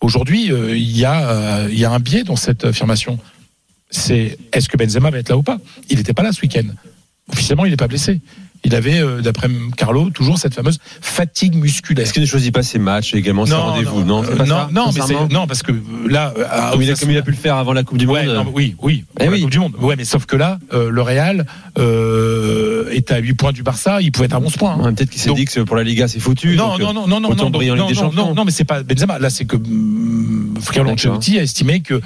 Aujourd'hui, 0.01 0.47
il 0.47 0.77
y 0.77 1.05
il 1.05 1.79
y 1.79 1.85
a 1.85 1.91
un 1.91 2.01
biais 2.01 2.25
dans 2.25 2.37
cette 2.37 2.65
affirmation. 2.65 3.19
C'est 3.93 4.37
est-ce 4.53 4.69
que 4.69 4.77
Benzema 4.77 5.11
va 5.11 5.19
être 5.19 5.29
là 5.29 5.37
ou 5.37 5.43
pas? 5.45 5.59
Il 5.91 5.99
n'était 5.99 6.15
pas 6.15 6.23
là 6.25 6.33
ce 6.33 6.41
week-end. 6.41 6.65
Officiellement, 7.31 7.65
il 7.67 7.71
n'est 7.71 7.77
pas 7.77 7.87
blessé. 7.89 8.21
Il 8.65 8.77
avait, 8.77 9.01
euh, 9.01 9.21
d'après 9.21 9.49
Carlo, 9.77 10.09
toujours 10.11 10.39
cette 10.39 10.55
fameuse 10.55 10.79
fatigue 11.01 11.57
musculaire. 11.57 12.05
Est-ce 12.05 12.13
qu'il 12.13 12.23
ne 12.23 12.29
choisit 12.29 12.55
pas 12.55 12.63
ses 12.63 12.79
matchs 12.79 13.13
et 13.13 13.19
également 13.19 13.45
ses 13.45 13.55
rendez-vous? 13.55 14.05
Non, 14.05 14.23
euh, 14.23 14.37
pas 14.37 14.45
non, 14.45 14.57
ça, 14.57 14.69
non, 14.73 14.91
mais 15.29 15.35
non, 15.35 15.47
parce 15.49 15.65
que 15.65 15.73
euh, 15.73 15.77
là, 16.09 16.33
euh, 16.39 16.45
à- 16.49 16.71
comme 16.71 16.81
il, 16.83 16.91
a, 16.91 16.95
comme 16.95 17.11
il 17.11 17.17
a 17.19 17.23
pu 17.23 17.33
le 17.33 17.37
faire 17.37 17.57
avant 17.57 17.73
la 17.73 17.83
Coupe 17.83 17.99
du 17.99 18.07
Ouais, 18.07 18.25
Monde. 18.25 18.37
non, 18.37 18.53
oui, 18.55 18.77
oui, 18.81 19.05
Eh 19.19 19.25
la 19.25 19.31
oui. 19.33 19.41
Coupe 19.43 19.51
du 19.51 19.59
Monde. 19.59 19.75
Ouais, 19.81 19.97
mais 19.97 20.05
sauf 20.05 20.27
que 20.27 20.37
là, 20.37 20.59
euh, 20.73 20.91
le 20.91 21.03
Real 21.03 21.45
est 21.77 23.11
à 23.11 23.19
8 23.19 23.35
points 23.35 23.53
du 23.53 23.65
Barça, 23.65 24.01
il 24.01 24.13
pouvait 24.13 24.27
être 24.27 24.35
à 24.35 24.41
11 24.41 24.57
points. 24.57 24.75
hein. 24.79 24.85
Ouais, 24.85 24.93
Peut-être 24.93 25.11
qu'il 25.11 25.21
s'est 25.21 25.33
dit 25.35 25.45
que 25.45 25.61
pour 25.61 25.75
la 25.77 25.83
Liga 25.83 26.07
c'est 26.07 26.21
foutu. 26.21 26.55
Non, 26.55 26.79
donc, 26.79 26.81
non, 26.81 26.93
non, 26.93 27.07
non, 27.09 27.21
non, 27.21 27.35
non, 27.35 27.51
non, 27.51 27.77
non, 27.77 28.13
non, 28.13 28.35
non, 28.35 28.45
mais 28.45 28.53
c'est 28.53 28.65
pas 28.65 28.83
Benzema. 28.85 29.19
Là, 29.19 29.29
c'est 29.31 29.45
que 29.45 29.57
D'accord. 30.71 30.93
Ancelotti 30.93 31.39
a 31.39 31.43
estimé 31.43 31.81
que 31.81 32.01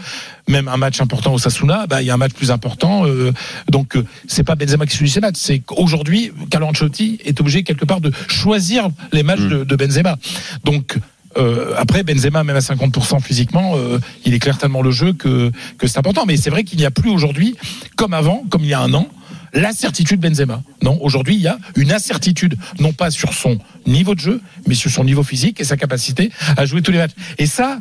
même 0.48 0.68
un 0.68 0.76
match 0.76 1.00
important 1.00 1.34
au 1.34 1.38
Sasuna, 1.38 1.86
bah, 1.86 2.02
il 2.02 2.06
y 2.06 2.10
a 2.10 2.14
un 2.14 2.18
match 2.18 2.32
plus 2.32 2.50
important. 2.50 3.06
euh, 3.06 3.32
donc, 3.70 3.96
euh, 3.96 4.04
c'est 4.26 4.44
pas 4.44 4.54
Benzema 4.54 4.86
qui 4.86 4.96
choisit 4.96 5.14
ses 5.14 5.20
matchs. 5.20 5.36
C'est 5.38 5.58
qu'aujourd'hui, 5.60 6.32
Carlo 6.50 6.66
Ancelotti 6.68 7.18
est 7.24 7.40
obligé 7.40 7.62
quelque 7.62 7.84
part 7.84 8.00
de 8.00 8.12
choisir 8.28 8.88
les 9.12 9.22
matchs 9.22 9.40
Mm. 9.40 9.48
de, 9.48 9.64
de 9.64 9.76
Benzema. 9.76 10.16
Donc, 10.64 10.98
euh, 11.36 11.74
après, 11.76 12.02
Benzema, 12.02 12.44
même 12.44 12.56
à 12.56 12.60
50% 12.60 13.20
physiquement, 13.20 13.74
euh, 13.76 13.98
il 14.24 14.32
éclaire 14.34 14.56
tellement 14.56 14.80
le 14.82 14.90
jeu 14.90 15.12
que, 15.12 15.50
que 15.78 15.86
c'est 15.86 15.98
important. 15.98 16.24
Mais 16.26 16.36
c'est 16.38 16.48
vrai 16.50 16.64
qu'il 16.64 16.78
n'y 16.78 16.86
a 16.86 16.90
plus 16.90 17.10
aujourd'hui, 17.10 17.56
comme 17.96 18.14
avant, 18.14 18.42
comme 18.48 18.62
il 18.62 18.68
y 18.70 18.74
a 18.74 18.80
un 18.80 18.94
an, 18.94 19.06
la 19.52 19.72
certitude 19.72 20.20
Benzema. 20.20 20.62
Non, 20.82 20.98
aujourd'hui, 21.02 21.34
il 21.34 21.40
y 21.42 21.46
a 21.48 21.58
une 21.76 21.92
incertitude, 21.92 22.56
non 22.78 22.92
pas 22.92 23.10
sur 23.10 23.32
son 23.34 23.58
niveau 23.86 24.14
de 24.14 24.20
jeu, 24.20 24.40
mais 24.66 24.74
sur 24.74 24.90
son 24.90 25.04
niveau 25.04 25.22
physique 25.22 25.60
et 25.60 25.64
sa 25.64 25.76
capacité 25.76 26.30
à 26.56 26.64
jouer 26.66 26.82
tous 26.82 26.90
les 26.92 26.98
matchs. 26.98 27.12
Et 27.38 27.46
ça, 27.46 27.78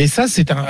et 0.00 0.06
ça, 0.06 0.26
c'est 0.28 0.50
un, 0.50 0.64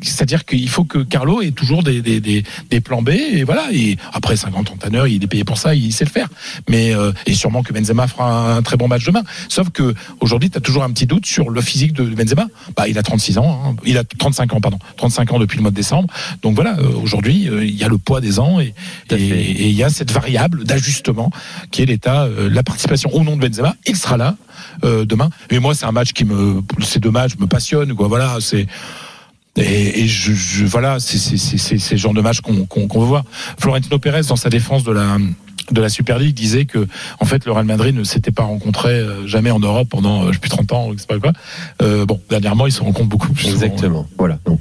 c'est-à-dire 0.00 0.44
qu'il 0.44 0.68
faut 0.68 0.84
que 0.84 0.98
Carlo 0.98 1.42
ait 1.42 1.50
toujours 1.50 1.82
des, 1.82 2.02
des, 2.02 2.20
des, 2.20 2.44
des 2.70 2.80
plans 2.80 3.02
B 3.02 3.10
et 3.10 3.44
voilà. 3.44 3.66
Et 3.72 3.96
après 4.12 4.36
50 4.36 4.70
entraîneurs, 4.72 5.06
il 5.06 5.22
est 5.22 5.26
payé 5.26 5.44
pour 5.44 5.58
ça, 5.58 5.74
il 5.74 5.92
sait 5.92 6.04
le 6.04 6.10
faire. 6.10 6.28
Mais 6.68 6.94
euh, 6.94 7.12
et 7.26 7.34
sûrement 7.34 7.62
que 7.62 7.72
Benzema 7.72 8.06
fera 8.06 8.54
un 8.56 8.62
très 8.62 8.76
bon 8.76 8.88
match 8.88 9.04
demain. 9.04 9.22
Sauf 9.48 9.70
que 9.70 9.94
aujourd'hui, 10.20 10.50
tu 10.50 10.58
as 10.58 10.60
toujours 10.60 10.82
un 10.84 10.90
petit 10.90 11.06
doute 11.06 11.26
sur 11.26 11.50
le 11.50 11.60
physique 11.60 11.92
de 11.92 12.04
Benzema. 12.04 12.46
Bah, 12.76 12.88
il 12.88 12.98
a 12.98 13.02
36 13.02 13.38
ans, 13.38 13.62
hein. 13.64 13.76
il 13.84 13.98
a 13.98 14.04
35 14.04 14.52
ans, 14.54 14.60
pardon, 14.60 14.78
35 14.96 15.32
ans 15.32 15.38
depuis 15.38 15.56
le 15.56 15.62
mois 15.62 15.70
de 15.70 15.76
décembre. 15.76 16.08
Donc 16.42 16.54
voilà, 16.54 16.76
euh, 16.78 16.92
aujourd'hui, 17.02 17.48
euh, 17.48 17.64
il 17.64 17.74
y 17.74 17.84
a 17.84 17.88
le 17.88 17.98
poids 17.98 18.20
des 18.20 18.38
ans 18.38 18.60
et 18.60 18.74
et- 19.10 19.16
et 19.16 19.68
il 19.68 19.74
y 19.76 19.82
a 19.82 19.88
cette 19.90 20.10
variable 20.12 20.64
d'ajustement 20.64 21.30
qui 21.70 21.82
est 21.82 21.86
l'état, 21.86 22.28
la 22.28 22.62
participation 22.62 23.10
au 23.14 23.22
nom 23.24 23.36
de 23.36 23.46
Benzema. 23.46 23.74
Il 23.86 23.96
sera 23.96 24.16
là 24.16 24.36
demain. 24.82 25.30
Mais 25.50 25.58
moi, 25.58 25.74
c'est 25.74 25.84
un 25.86 25.92
match 25.92 26.12
qui 26.12 26.24
me, 26.24 26.60
ces 26.82 26.98
deux 27.00 27.10
matchs 27.10 27.32
me 27.38 27.46
passionnent. 27.46 27.94
Quoi. 27.94 28.08
Voilà, 28.08 28.36
c'est 28.40 28.66
et, 29.56 30.00
et 30.02 30.06
je, 30.08 30.32
je- 30.32 30.64
voilà, 30.64 30.98
c'est 31.00 31.18
c'est 31.18 31.36
c'est 31.36 31.58
c'est 31.58 31.78
c'est 31.78 31.94
le 31.94 32.00
genre 32.00 32.14
de 32.14 32.20
match 32.20 32.40
qu'on 32.40 32.66
qu'on 32.66 32.86
qu'on 32.88 33.00
veut 33.00 33.06
voir. 33.06 33.24
Florentino 33.58 33.98
Pérez 33.98 34.22
dans 34.28 34.36
sa 34.36 34.48
défense 34.50 34.84
de 34.84 34.92
la 34.92 35.16
de 35.72 35.80
la 35.80 35.88
Super 35.88 36.20
League 36.20 36.34
disait 36.34 36.64
que 36.64 36.86
en 37.18 37.24
fait 37.24 37.44
le 37.44 37.50
Real 37.50 37.64
Madrid 37.64 37.92
ne 37.96 38.04
s'était 38.04 38.30
pas 38.30 38.44
rencontré 38.44 38.90
euh, 38.90 39.26
jamais 39.26 39.50
en 39.50 39.58
Europe 39.58 39.88
pendant 39.90 40.22
euh, 40.22 40.28
je 40.28 40.34
sais 40.34 40.38
plus 40.38 40.48
30 40.50 40.72
ans, 40.72 40.90
je 40.92 41.00
sais 41.00 41.06
pas 41.08 41.18
quoi. 41.18 41.32
Euh, 41.82 42.06
bon, 42.06 42.20
dernièrement 42.30 42.66
ils 42.68 42.72
se 42.72 42.82
rencontrent 42.82 43.08
beaucoup 43.08 43.32
plus. 43.32 43.46
souvent. 43.46 43.54
Exactement. 43.64 44.06
Voilà. 44.16 44.38
Donc, 44.46 44.60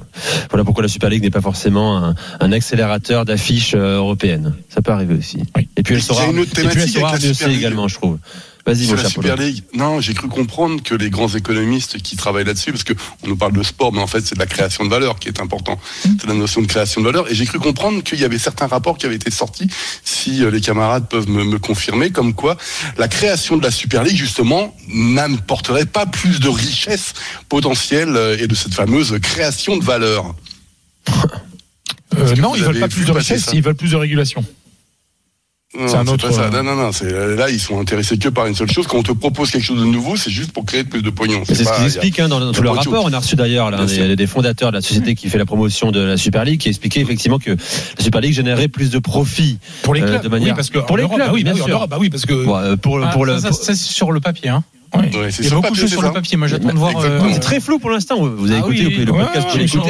voilà 0.49 0.63
pourquoi 0.63 0.81
la 0.81 0.87
Super 0.89 1.09
League 1.11 1.21
n'est 1.21 1.29
pas 1.29 1.41
forcément 1.41 1.97
un, 2.03 2.15
un 2.39 2.51
accélérateur 2.51 3.23
d'affiches 3.25 3.73
euh, 3.75 3.97
européennes. 3.97 4.55
Ça 4.69 4.81
peut 4.81 4.91
arriver 4.93 5.13
aussi. 5.13 5.43
Oui. 5.55 5.67
Et 5.77 5.83
puis 5.83 5.93
elle 5.93 6.01
sera, 6.01 6.25
une 6.25 6.39
autre 6.39 6.59
et 6.59 6.63
puis 6.69 6.81
elle 6.81 6.89
sera 6.89 7.09
avec 7.09 7.21
la 7.21 7.27
mieux 7.27 7.33
Super 7.35 7.47
aussi 7.47 7.49
League. 7.49 7.59
également, 7.59 7.87
je 7.87 7.95
trouve. 7.95 8.17
Vas-y, 8.65 8.85
Sur 8.85 8.95
la 8.95 9.07
Super. 9.07 9.37
League, 9.37 9.63
non, 9.75 10.01
j'ai 10.01 10.15
cru 10.15 10.27
comprendre 10.27 10.81
que 10.81 10.95
les 10.95 11.11
grands 11.11 11.29
économistes 11.29 12.01
qui 12.01 12.15
travaillent 12.15 12.45
là-dessus, 12.45 12.71
parce 12.71 12.83
que 12.83 12.93
on 13.21 13.27
nous 13.27 13.35
parle 13.35 13.53
de 13.53 13.61
sport, 13.61 13.93
mais 13.93 14.01
en 14.01 14.07
fait 14.07 14.25
c'est 14.25 14.33
de 14.33 14.39
la 14.39 14.47
création 14.47 14.83
de 14.85 14.89
valeur 14.89 15.19
qui 15.19 15.27
est 15.27 15.39
important. 15.39 15.79
C'est 16.01 16.25
la 16.25 16.33
notion 16.33 16.61
de 16.61 16.67
création 16.67 17.01
de 17.01 17.05
valeur. 17.05 17.29
Et 17.29 17.35
j'ai 17.35 17.45
cru 17.45 17.59
comprendre 17.59 18.01
qu'il 18.01 18.19
y 18.19 18.23
avait 18.23 18.39
certains 18.39 18.65
rapports 18.65 18.97
qui 18.97 19.05
avaient 19.05 19.15
été 19.15 19.29
sortis, 19.29 19.67
si 20.03 20.43
euh, 20.43 20.49
les 20.49 20.61
camarades 20.61 21.07
peuvent 21.07 21.29
me, 21.29 21.43
me 21.43 21.59
confirmer, 21.59 22.09
comme 22.09 22.33
quoi 22.33 22.57
la 22.97 23.07
création 23.07 23.57
de 23.57 23.63
la 23.63 23.71
Super 23.71 24.03
League 24.03 24.17
justement 24.17 24.75
n'apporterait 24.87 25.85
pas 25.85 26.07
plus 26.07 26.39
de 26.39 26.49
richesse 26.49 27.13
potentielle 27.49 28.15
euh, 28.15 28.37
et 28.39 28.47
de 28.47 28.55
cette 28.55 28.73
fameuse 28.73 29.15
création 29.21 29.77
de 29.77 29.83
valeur. 29.83 30.33
Euh, 32.17 32.35
non, 32.37 32.55
ils 32.55 32.63
veulent 32.63 32.79
pas 32.79 32.87
plus 32.87 33.05
de 33.05 33.11
richesse, 33.11 33.49
ils 33.53 33.61
veulent 33.61 33.75
plus 33.75 33.91
de 33.91 33.95
régulation. 33.95 34.43
Non, 35.77 35.87
C'est 35.87 35.95
un 35.97 36.07
autre, 36.07 36.27
pas 36.29 36.33
ça. 36.33 36.41
euh, 36.43 36.49
Non, 36.51 36.63
non, 36.63 36.75
non. 36.75 36.91
c'est- 36.91 37.35
Là, 37.35 37.49
ils 37.49 37.59
sont 37.59 37.79
intéressés 37.79 38.17
que 38.17 38.29
par 38.29 38.45
une 38.47 38.55
seule 38.55 38.71
chose. 38.71 38.87
Quand 38.87 38.97
on 38.97 39.03
te 39.03 39.11
propose 39.11 39.51
quelque 39.51 39.63
chose 39.63 39.79
de 39.79 39.85
nouveau, 39.85 40.15
c'est 40.15 40.31
juste 40.31 40.51
pour 40.51 40.65
créer 40.65 40.83
plus 40.83 41.01
de 41.01 41.09
pognon. 41.09 41.43
C'est 41.45 41.55
ce 41.55 41.63
qu'ils 41.75 41.85
expliquent 41.85 42.19
hein, 42.19 42.29
dans, 42.29 42.39
tout 42.51 42.59
autre 42.61 42.71
rapport. 42.73 43.05
On 43.05 43.13
a 43.13 43.19
reçu 43.19 43.35
d'ailleurs 43.35 43.71
l'un 43.71 43.85
des, 43.85 44.15
des 44.15 44.27
fondateurs 44.27 44.71
de 44.71 44.77
la 44.77 44.81
société 44.81 45.15
qui 45.15 45.29
fait 45.29 45.37
la 45.37 45.45
promotion 45.45 45.91
de 45.91 45.99
la 45.99 46.17
Super 46.17 46.45
League 46.45 46.59
qui 46.59 46.69
expliquait 46.69 47.01
effectivement 47.01 47.39
que 47.39 47.51
la 47.51 48.03
Super 48.03 48.21
League 48.21 48.33
générait 48.33 48.67
plus 48.67 48.89
de 48.89 48.99
profits. 48.99 49.59
Pour 49.83 49.93
les 49.93 50.01
Euh, 50.01 50.07
clubs, 50.07 50.23
de 50.23 50.29
manière- 50.29 50.49
oui, 50.49 50.55
parce 50.55 50.69
que 50.69 50.79
pour 50.79 50.97
les 50.97 51.03
Europe, 51.03 51.15
clubs, 51.15 51.27
bah 51.27 51.33
oui, 51.33 51.43
bien 51.43 51.55
sûr. 51.55 51.67
Europe, 51.69 51.89
bah 51.89 51.97
oui, 51.99 52.09
parce 52.09 52.25
que 52.25 52.45
Bon, 52.45 52.55
euh, 52.57 52.75
pour, 52.75 52.99
Ah, 53.03 53.07
pour 53.09 53.25
le, 53.25 53.39
ça, 53.39 53.49
pour- 53.49 53.57
ça, 53.57 53.73
c'est 53.73 53.75
sur 53.75 54.11
le 54.11 54.19
papier. 54.19 54.49
Hein. 54.49 54.63
Ouais. 54.97 55.15
Ouais, 55.15 55.31
c'est 55.31 55.43
Il 55.43 55.49
y 55.49 55.51
a 55.51 55.55
beaucoup 55.55 55.73
de 55.73 55.75
choses 55.77 55.89
sur 55.91 56.01
le 56.01 56.11
papier. 56.11 56.37
Moi, 56.37 56.47
j'attends 56.47 56.69
de 56.73 56.77
voir. 56.77 56.91
Exactement. 56.91 57.25
euh, 57.25 57.29
C'est 57.33 57.39
très 57.39 57.59
flou 57.59 57.79
pour 57.79 57.89
l'instant. 57.89 58.17
Vous 58.23 58.45
avez 58.51 58.55
Ah 58.55 58.59
écouté, 58.59 58.85
oui, 58.87 59.05
le 59.05 59.11
ouais, 59.11 59.23
podcast, 59.25 59.47
ouais, 59.55 59.65
vous 59.65 59.81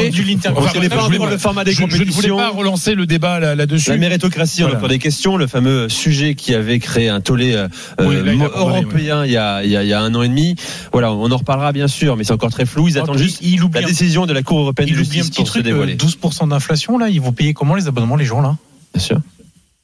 pas- 0.90 1.30
le 1.30 1.38
format 1.38 1.64
des 1.64 1.72
Je, 1.72 1.78
je 1.78 1.84
ne 1.84 1.90
voulais 1.90 2.06
compétitions. 2.06 2.38
pas 2.38 2.50
relancer 2.50 2.96
le 2.96 3.06
débat 3.06 3.40
là- 3.40 3.56
là-dessus. 3.56 3.90
La 3.90 3.98
méritocratie, 3.98 4.64
on 4.64 4.68
a 4.68 4.76
encore 4.76 4.90
des 4.90 5.00
questions. 5.00 5.38
Le 5.38 5.48
fameux 5.48 5.90
sujet 5.90 6.36
qui 6.36 6.54
avait 6.54 6.80
créé 6.80 7.10
un 7.10 7.22
tollé 7.22 7.54
euh, 7.54 7.68
Oui, 8.00 8.16
là, 8.24 8.34
il 8.34 8.42
a 8.42 8.46
euh, 8.46 8.50
condamné, 8.50 8.82
européen 8.82 9.26
il, 9.26 9.32
y 9.32 9.38
a, 9.38 9.64
il, 9.64 9.70
y 9.70 9.78
a, 9.78 9.84
il 9.84 9.90
y 9.90 9.94
a 9.94 10.02
un 10.02 10.14
an 10.16 10.22
et 10.22 10.28
demi. 10.30 10.56
Voilà, 10.92 11.12
on 11.12 11.30
en 11.32 11.38
reparlera 11.38 11.72
bien 11.72 11.88
sûr, 11.88 12.16
mais 12.18 12.24
c'est 12.24 12.34
encore 12.34 12.52
très 12.52 12.66
flou. 12.66 12.88
Ils 12.88 12.98
attendent 12.98 13.18
juste 13.18 13.40
il 13.42 13.64
oublie 13.64 13.82
la 13.82 13.88
décision 13.88 14.26
de 14.26 14.34
la 14.34 14.44
Cour 14.44 14.60
européenne 14.60 14.88
Il 14.90 14.96
de 14.96 15.02
oublie 15.02 15.10
un 15.20 15.24
justice 15.24 15.30
petit 15.30 15.38
pour 15.38 15.48
se 15.48 15.52
truc, 15.54 15.66
euh, 15.66 15.70
dévoiler. 15.70 15.96
12% 15.96 16.48
d'inflation, 16.48 16.98
là, 16.98 17.10
ils 17.10 17.22
vont 17.22 17.32
payer 17.32 17.54
comment 17.54 17.76
les 17.76 17.88
abonnements, 17.88 18.16
les 18.16 18.26
gens, 18.26 18.42
là? 18.42 18.56
Bien 18.94 19.02
sûr. 19.04 19.22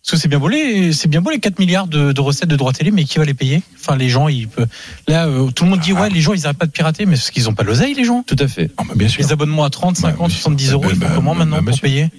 Parce 0.03 0.13
que 0.13 0.17
c'est 0.17 0.27
bien 0.27 0.39
beau 0.39 0.47
les, 0.47 0.93
c'est 0.93 1.07
bien 1.07 1.21
beau 1.21 1.29
les 1.29 1.39
4 1.39 1.59
milliards 1.59 1.87
de, 1.87 2.11
de 2.11 2.21
recettes 2.21 2.49
de 2.49 2.55
droits 2.55 2.73
télé, 2.73 2.89
mais 2.89 3.03
qui 3.03 3.19
va 3.19 3.25
les 3.25 3.35
payer? 3.35 3.61
Enfin, 3.79 3.95
les 3.95 4.09
gens, 4.09 4.27
ils 4.29 4.47
peuvent. 4.47 4.67
Là, 5.07 5.27
euh, 5.27 5.51
tout 5.51 5.63
le 5.63 5.69
monde 5.69 5.79
dit, 5.79 5.93
ouais, 5.93 6.09
les 6.09 6.21
gens, 6.21 6.33
ils 6.33 6.45
arrêtent 6.45 6.57
pas 6.57 6.65
de 6.65 6.71
pirater, 6.71 7.05
mais 7.05 7.15
c'est 7.15 7.21
parce 7.21 7.31
qu'ils 7.31 7.49
ont 7.49 7.53
pas 7.53 7.63
l'oseille, 7.63 7.93
les 7.93 8.03
gens. 8.03 8.23
Tout 8.25 8.35
à 8.39 8.47
fait. 8.47 8.71
Ah, 8.77 8.83
bah, 8.87 8.93
bien 8.95 9.07
sûr. 9.07 9.21
Les 9.21 9.31
abonnements 9.31 9.63
à 9.63 9.69
30, 9.69 9.97
50, 9.97 10.19
Ouais, 10.19 10.29
70 10.33 10.71
euros, 10.71 10.83
bah, 10.83 10.89
ils 10.91 10.95
font 10.95 11.01
bah, 11.01 11.11
comment 11.13 11.33
bah, 11.33 11.45
maintenant 11.45 11.61
bah, 11.61 11.71
pour 11.71 11.79
payer 11.81 12.09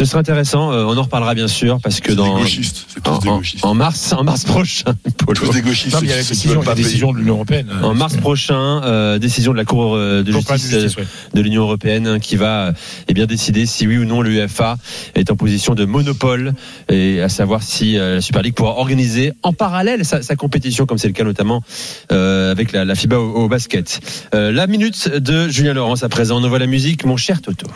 Ce 0.00 0.06
sera 0.06 0.20
intéressant. 0.20 0.72
euh, 0.72 0.84
on 0.86 0.96
en 0.96 1.02
reparlera 1.02 1.34
bien 1.34 1.46
sûr 1.46 1.78
parce 1.82 2.00
que 2.00 2.10
dans 2.12 2.38
gauchistes. 2.38 2.86
C'est 2.88 3.02
tous 3.02 3.10
en, 3.10 3.18
des 3.18 3.28
en- 3.28 3.36
gauchistes. 3.36 3.64
en 3.66 3.74
mars, 3.74 4.14
en 4.16 4.24
mars 4.24 4.44
prochain, 4.44 4.94
Polo. 5.18 5.34
Tous 5.38 5.52
des 5.52 5.60
gauchistes. 5.60 5.92
Non, 5.92 6.00
mais 6.00 6.06
il 6.06 6.10
y 6.10 6.12
a 6.14 6.16
la 6.16 6.22
ceux 6.22 6.34
qui 6.34 6.48
décision, 6.48 6.62
la 6.62 7.12
de 7.12 7.18
l'Union 7.18 7.34
européenne. 7.34 7.66
En 7.82 7.92
mars 7.94 8.16
prochain, 8.16 8.82
euh, 8.82 9.18
décision 9.18 9.52
de 9.52 9.58
la 9.58 9.66
Cour 9.66 9.94
euh, 9.96 10.22
de 10.22 10.32
justice, 10.32 10.70
justice, 10.70 10.96
ouais. 10.96 11.04
de 11.34 11.40
l'Union 11.42 11.62
européenne 11.62 12.06
hein, 12.06 12.18
qui 12.18 12.36
va 12.36 12.72
eh 13.08 13.12
bien 13.14 13.26
décider 13.26 13.66
si 13.66 13.86
oui 13.86 13.98
ou 13.98 14.06
non 14.06 14.22
l'UEFA 14.22 14.78
est 15.14 15.30
en 15.30 15.36
position 15.36 15.74
de 15.74 15.84
monopole 15.84 16.54
et 16.88 17.20
à 17.20 17.28
savoir 17.28 17.62
si 17.62 17.98
euh, 17.98 18.14
la 18.16 18.20
Super 18.22 18.40
League 18.40 18.54
pourra 18.54 18.78
organiser 18.78 19.32
en 19.42 19.52
parallèle 19.52 20.06
sa, 20.06 20.22
sa 20.22 20.34
compétition 20.34 20.86
comme 20.86 20.96
c'est 20.96 21.08
le 21.08 21.12
cas 21.14 21.24
notamment 21.24 21.62
euh, 22.10 22.50
avec 22.52 22.72
la, 22.72 22.86
la 22.86 22.94
FIBA 22.94 23.18
au, 23.18 23.34
au 23.44 23.48
basket. 23.48 24.00
Euh, 24.34 24.50
la 24.50 24.66
minute 24.66 25.08
de 25.14 25.48
Julien 25.50 25.74
Laurence 25.74 26.02
à 26.04 26.08
présent. 26.08 26.40
On 26.40 26.44
envoie 26.44 26.58
la 26.58 26.66
musique, 26.66 27.04
mon 27.04 27.18
cher 27.18 27.42
Toto. 27.42 27.66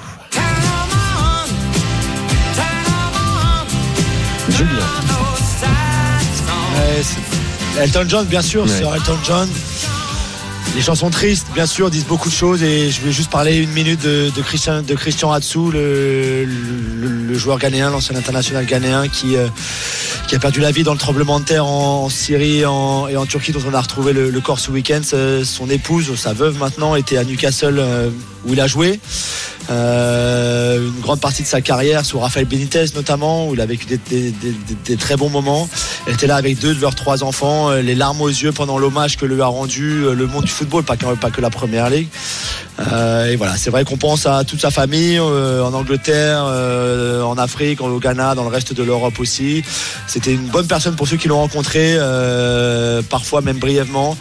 Elton 7.80 8.04
John, 8.08 8.26
bien 8.26 8.42
sûr, 8.42 8.62
Ouais. 8.62 8.68
Sir 8.68 8.94
Elton 8.94 9.18
John. 9.26 9.48
Les 10.76 10.82
chansons 10.82 11.10
tristes, 11.10 11.46
bien 11.54 11.66
sûr, 11.66 11.88
disent 11.88 12.06
beaucoup 12.06 12.28
de 12.28 12.34
choses 12.34 12.62
et 12.64 12.90
je 12.90 13.00
vais 13.02 13.12
juste 13.12 13.30
parler 13.30 13.56
une 13.58 13.70
minute 13.70 14.00
de, 14.02 14.30
de 14.34 14.42
Christian, 14.42 14.82
de 14.82 14.94
Christian 14.94 15.30
Atsu, 15.30 15.70
le, 15.72 16.44
le- 16.44 17.08
le 17.28 17.38
joueur 17.38 17.58
ghanéen, 17.58 17.90
l'ancien 17.90 18.16
international 18.16 18.64
ghanéen 18.66 19.06
qui, 19.08 19.36
euh, 19.36 19.46
qui 20.28 20.34
a 20.34 20.38
perdu 20.40 20.60
la 20.60 20.70
vie 20.72 20.82
dans 20.82 20.92
le 20.92 20.98
tremblement 20.98 21.38
de 21.40 21.44
terre 21.44 21.64
en, 21.66 22.04
en 22.04 22.08
Syrie 22.08 22.64
en- 22.66 23.06
et 23.08 23.16
en 23.16 23.24
Turquie, 23.26 23.52
dont 23.52 23.62
on 23.70 23.74
a 23.74 23.80
retrouvé 23.80 24.12
le, 24.12 24.30
le 24.30 24.40
corps 24.40 24.58
ce 24.58 24.70
week-end. 24.72 25.00
Euh, 25.12 25.44
Son 25.44 25.68
épouse, 25.70 26.12
sa 26.16 26.32
veuve 26.32 26.58
maintenant, 26.58 26.96
était 26.96 27.18
à 27.18 27.24
Newcastle 27.24 27.76
euh, 27.78 28.10
où 28.44 28.52
il 28.54 28.60
a 28.60 28.66
joué. 28.66 28.98
Euh, 29.70 30.78
une 30.78 31.00
grande 31.00 31.20
partie 31.20 31.42
de 31.42 31.48
sa 31.48 31.60
carrière 31.60 32.04
sous 32.04 32.18
Rafael 32.18 32.44
Benitez 32.44 32.84
notamment 32.94 33.48
où 33.48 33.54
il 33.54 33.60
a 33.60 33.66
vécu 33.66 33.86
des, 33.86 34.96
très 34.96 35.16
bons 35.16 35.30
moments. 35.30 35.68
Elle 36.06 36.14
était 36.14 36.26
là 36.26 36.36
avec 36.36 36.58
deux 36.58 36.74
de 36.74 36.80
leurs 36.80 36.94
trois 36.94 37.24
enfants 37.24 37.70
euh, 37.70 37.80
les 37.80 37.94
larmes 37.94 38.20
aux 38.20 38.28
yeux 38.28 38.52
pendant 38.52 38.78
l'hommage 38.78 39.16
que 39.16 39.24
lui 39.24 39.40
a 39.40 39.46
rendu 39.46 40.04
euh, 40.04 40.14
le 40.14 40.26
monde 40.26 40.44
du 40.44 40.50
football 40.50 40.84
pas 40.84 40.96
que, 40.96 41.06
pas 41.14 41.30
que 41.30 41.40
la 41.40 41.50
première 41.50 41.88
ligue 41.88 42.08
Euh, 42.80 43.30
et 43.30 43.36
voilà 43.36 43.56
c'est 43.56 43.70
vrai 43.70 43.84
qu'on 43.84 43.96
pense 43.96 44.26
à 44.26 44.42
toute 44.42 44.60
sa 44.60 44.72
famille 44.72 45.16
euh, 45.16 45.62
en 45.62 45.72
Angleterre 45.74 46.42
euh, 46.44 47.22
en 47.22 47.38
Afrique 47.38 47.80
au 47.80 48.00
Ghana 48.00 48.34
dans 48.34 48.42
le 48.42 48.48
reste 48.48 48.74
de 48.74 48.82
l'Europe 48.82 49.20
aussi. 49.20 49.62
C'était 50.08 50.32
une 50.32 50.48
bonne 50.48 50.66
personne 50.66 50.96
pour 50.96 51.06
ceux 51.06 51.16
qui 51.16 51.28
l'ont 51.28 51.38
rencontré 51.38 51.94
euh, 51.96 53.00
parfois 53.08 53.42
même 53.42 53.58
brièvement. 53.58 54.16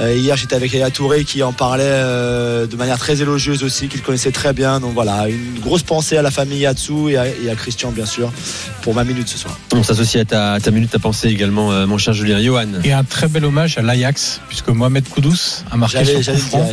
Euh, 0.00 0.14
hier 0.14 0.36
j'étais 0.36 0.56
avec 0.56 0.72
Yaya 0.72 0.90
Touré 0.90 1.24
qui 1.24 1.42
en 1.42 1.52
parlait 1.52 1.84
euh, 1.84 2.66
de 2.66 2.76
manière 2.76 2.98
très 2.98 3.20
élogieuse 3.20 3.62
aussi 3.62 3.88
qu'il 3.88 4.00
connaissait 4.02 4.32
très 4.32 4.54
bien. 4.54 4.80
Donc 4.80 4.94
voilà 4.94 5.28
une 5.28 5.60
grosse 5.60 5.82
pensée 5.82 6.16
à 6.16 6.22
la 6.22 6.30
famille 6.30 6.60
Yatsu 6.60 7.10
et 7.10 7.18
à, 7.18 7.26
et 7.26 7.50
à 7.50 7.54
Christian 7.56 7.90
bien 7.90 8.06
sûr 8.06 8.32
pour 8.80 8.94
ma 8.94 9.04
minute 9.04 9.28
ce 9.28 9.36
soir. 9.36 9.58
On 9.74 9.82
s'associe 9.82 10.22
à 10.22 10.24
ta, 10.24 10.52
à 10.54 10.60
ta 10.60 10.70
minute, 10.70 10.90
ta 10.90 10.98
pensée 10.98 11.28
également, 11.28 11.72
euh, 11.72 11.86
mon 11.86 11.98
cher 11.98 12.14
Julien. 12.14 12.40
Johan. 12.40 12.68
Et 12.84 12.92
un 12.92 13.04
très 13.04 13.28
bel 13.28 13.44
hommage 13.44 13.76
à 13.76 13.82
l'Ajax, 13.82 14.40
puisque 14.48 14.68
Mohamed 14.68 15.06
Koudous 15.08 15.62
a 15.70 15.76
marqué 15.76 16.02
dire 16.02 16.18
effectivement. 16.18 16.66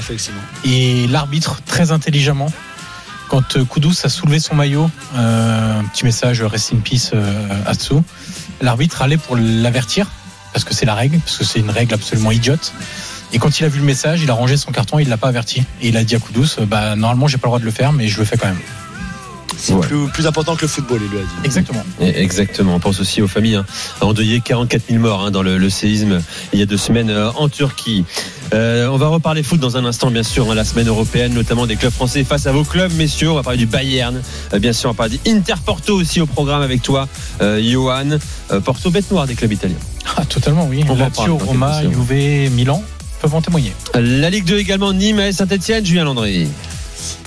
Et 0.64 1.08
l'arbitre, 1.26 1.60
très 1.66 1.92
intelligemment, 1.92 2.52
quand 3.30 3.58
euh, 3.58 3.66
Koudous 3.66 3.96
a 4.04 4.10
soulevé 4.10 4.40
son 4.40 4.54
maillot, 4.54 4.92
euh, 5.16 5.80
un 5.80 5.84
petit 5.86 6.06
message 6.06 6.44
Rest 6.44 6.72
in 6.72 6.78
peace 6.78 7.10
euh, 7.16 7.50
Atsu, 7.66 7.96
l'arbitre 8.62 9.02
allait 9.02 9.18
pour 9.18 9.36
l'avertir, 9.36 10.06
parce 10.54 10.64
que 10.64 10.76
c'est 10.76 10.86
la 10.86 10.94
règle, 10.94 11.18
parce 11.18 11.38
que 11.38 11.44
c'est 11.44 11.58
une 11.60 11.72
règle 11.72 11.96
absolument 11.96 12.30
idiote. 12.30 12.74
Et 13.34 13.40
quand 13.40 13.60
il 13.60 13.66
a 13.66 13.70
vu 13.70 13.80
le 13.80 13.86
message, 13.86 14.22
il 14.22 14.30
a 14.30 14.36
rangé 14.36 14.56
son 14.56 14.72
carton, 14.72 15.00
il 15.00 15.10
l'a 15.10 15.18
pas 15.18 15.30
averti. 15.30 15.64
Et 15.82 15.88
il 15.88 15.98
a 15.98 16.04
dit 16.04 16.16
à 16.16 16.20
Koudous, 16.20 16.60
euh, 16.60 16.68
bah, 16.68 16.96
normalement 16.96 17.28
j'ai 17.28 17.38
pas 17.40 17.48
le 17.48 17.50
droit 17.50 17.60
de 17.60 17.66
le 17.66 17.72
faire, 17.72 17.92
mais 17.92 18.08
je 18.08 18.20
le 18.20 18.26
fais 18.26 18.38
quand 18.38 18.46
même. 18.46 18.60
c'est 19.58 19.74
Ouais. 19.74 19.88
plus, 19.88 20.08
plus 20.10 20.28
important 20.28 20.56
que 20.56 20.62
le 20.62 20.68
football 20.68 21.02
il 21.04 21.10
lui 21.10 21.18
a 21.18 21.22
dit 21.22 21.28
Exactement. 21.44 21.84
Exactement. 22.02 22.76
On 22.76 22.80
pense 22.80 23.00
aussi 23.00 23.24
aux 23.24 23.28
familles 23.28 23.56
hein, 23.56 23.66
endeuillées 24.00 24.42
44 24.42 24.84
000 24.90 25.00
morts 25.02 25.26
hein, 25.26 25.32
dans 25.32 25.42
le, 25.42 25.58
le 25.58 25.70
séisme 25.72 26.22
il 26.54 26.60
y 26.60 26.62
a 26.62 26.68
deux 26.68 26.78
semaines 26.78 27.10
euh, 27.10 27.32
en 27.32 27.50
Turquie. 27.50 28.06
Euh, 28.54 28.88
on 28.88 28.98
va 28.98 29.08
reparler 29.08 29.44
foot 29.44 29.60
dans 29.60 29.78
un 29.78 29.86
instant, 29.86 30.12
bien 30.12 30.24
sûr, 30.24 30.50
hein, 30.50 30.56
la 30.56 30.66
semaine 30.66 30.88
européenne, 30.88 31.34
notamment 31.34 31.66
des 31.66 31.76
clubs 31.76 31.92
français 31.92 32.24
face 32.24 32.48
à 32.48 32.52
vos 32.52 32.64
clubs, 32.64 32.94
messieurs. 32.94 33.32
On 33.32 33.36
va 33.36 33.44
parler 33.44 33.58
du 33.58 33.66
Bayern, 33.66 34.22
euh, 34.54 34.60
bien 34.60 34.74
sûr, 34.74 34.90
on 34.90 34.94
va 34.94 34.98
parler 34.98 35.20
d'Inter 35.26 35.56
Porto 35.66 35.96
aussi 35.96 36.22
au 36.22 36.26
programme 36.26 36.62
avec 36.62 36.82
toi, 36.82 37.08
euh, 37.42 37.62
Johan. 37.62 38.18
Porto 38.64 38.92
bête 38.92 39.10
noire 39.12 39.28
des 39.28 39.36
clubs 39.36 39.52
italiens. 39.52 39.76
Ah, 40.16 40.26
totalement, 40.26 40.68
oui. 40.68 40.84
On 40.88 40.96
Lazio, 40.96 41.38
Roma. 41.38 41.82
Juve, 41.82 42.52
Milan 42.52 42.84
peuvent 43.22 43.34
en 43.34 43.42
témoigner. 43.42 43.74
La 43.94 44.30
Ligue 44.30 44.46
2 44.46 44.60
également, 44.60 44.94
Nîmes 44.94 45.20
et 45.20 45.32
Saint-Etienne, 45.32 45.86
Julien 45.86 46.04
Landry. 46.04 46.48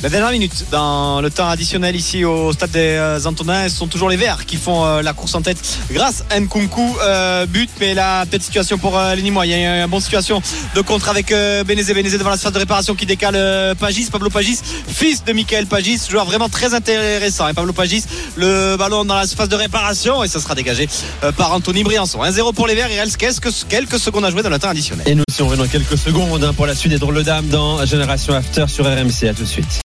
La 0.03 0.09
dernière 0.09 0.31
minute 0.31 0.67
dans 0.71 1.21
le 1.21 1.31
temps 1.31 1.49
additionnel 1.49 1.97
ici 1.97 2.25
au 2.25 2.53
stade 2.53 2.71
des 2.71 2.97
euh, 2.97 3.19
Antonins, 3.25 3.69
ce 3.69 3.77
sont 3.77 3.89
toujours 3.89 4.09
les 4.09 4.17
Verts 4.17 4.47
qui 4.47 4.57
font 4.57 4.85
euh, 4.85 5.03
la 5.03 5.13
course 5.13 5.35
en 5.35 5.43
tête 5.43 5.59
grâce 5.91 6.25
à 6.31 6.39
Nkunku 6.39 6.97
euh, 7.03 7.47
but 7.47 7.71
mais 7.81 7.95
la 7.95 8.25
petite 8.27 8.45
situation 8.45 8.79
pour 8.79 8.99
les. 8.99 9.23
Il 9.29 9.51
y 9.51 9.55
a 9.55 9.85
une 9.85 9.91
bonne 9.91 10.01
situation 10.01 10.41
de 10.75 10.81
contre 10.81 11.09
avec 11.09 11.35
Bénézé 11.67 11.95
Bénézé 11.95 12.19
devant 12.19 12.31
la 12.31 12.37
surface 12.37 12.53
de 12.53 12.59
réparation 12.59 12.95
qui 12.95 13.07
décale 13.07 13.75
Pagis, 13.77 14.09
Pablo 14.11 14.31
Pagis, 14.31 14.59
fils 14.89 15.25
de 15.25 15.33
Michael 15.33 15.67
Pagis, 15.67 16.01
joueur 16.09 16.25
vraiment 16.25 16.49
très 16.49 16.75
intéressant. 16.75 17.49
Et 17.49 17.53
Pablo 17.53 17.73
Pagis, 17.73 18.05
le 18.37 18.77
ballon 18.77 19.05
dans 19.05 19.15
la 19.15 19.27
surface 19.27 19.49
de 19.49 19.57
réparation 19.57 20.25
et 20.25 20.29
ça 20.29 20.41
sera 20.41 20.55
dégagé 20.55 20.89
par 21.37 21.53
Anthony 21.53 21.85
Briançon. 21.85 22.23
1-0 22.23 22.55
pour 22.55 22.67
les 22.67 22.75
Verts, 22.75 22.91
il 22.91 22.99
reste 22.99 23.17
quelques, 23.17 23.99
secondes 23.99 24.25
à 24.25 24.31
jouer 24.31 24.43
dans 24.43 24.51
le 24.51 24.59
temps 24.59 24.69
additionnel. 24.69 25.07
Et 25.09 25.15
nous 25.15 25.25
aussi, 25.29 25.43
on 25.43 25.49
revient 25.49 25.63
dans 25.63 25.69
quelques 25.69 25.99
secondes 25.99 26.45
hein, 26.45 26.53
pour 26.53 26.67
la 26.67 26.75
suite 26.75 26.93
des 26.93 26.99
drôles 26.99 27.17
de 27.17 27.23
dames 27.23 27.49
dans 27.49 27.85
Génération 27.85 28.35
After 28.35 28.65
sur 28.69 28.85
RMC. 28.85 29.29
À 29.29 29.35
tout 29.35 29.43
de 29.43 29.49
suite. 29.49 29.58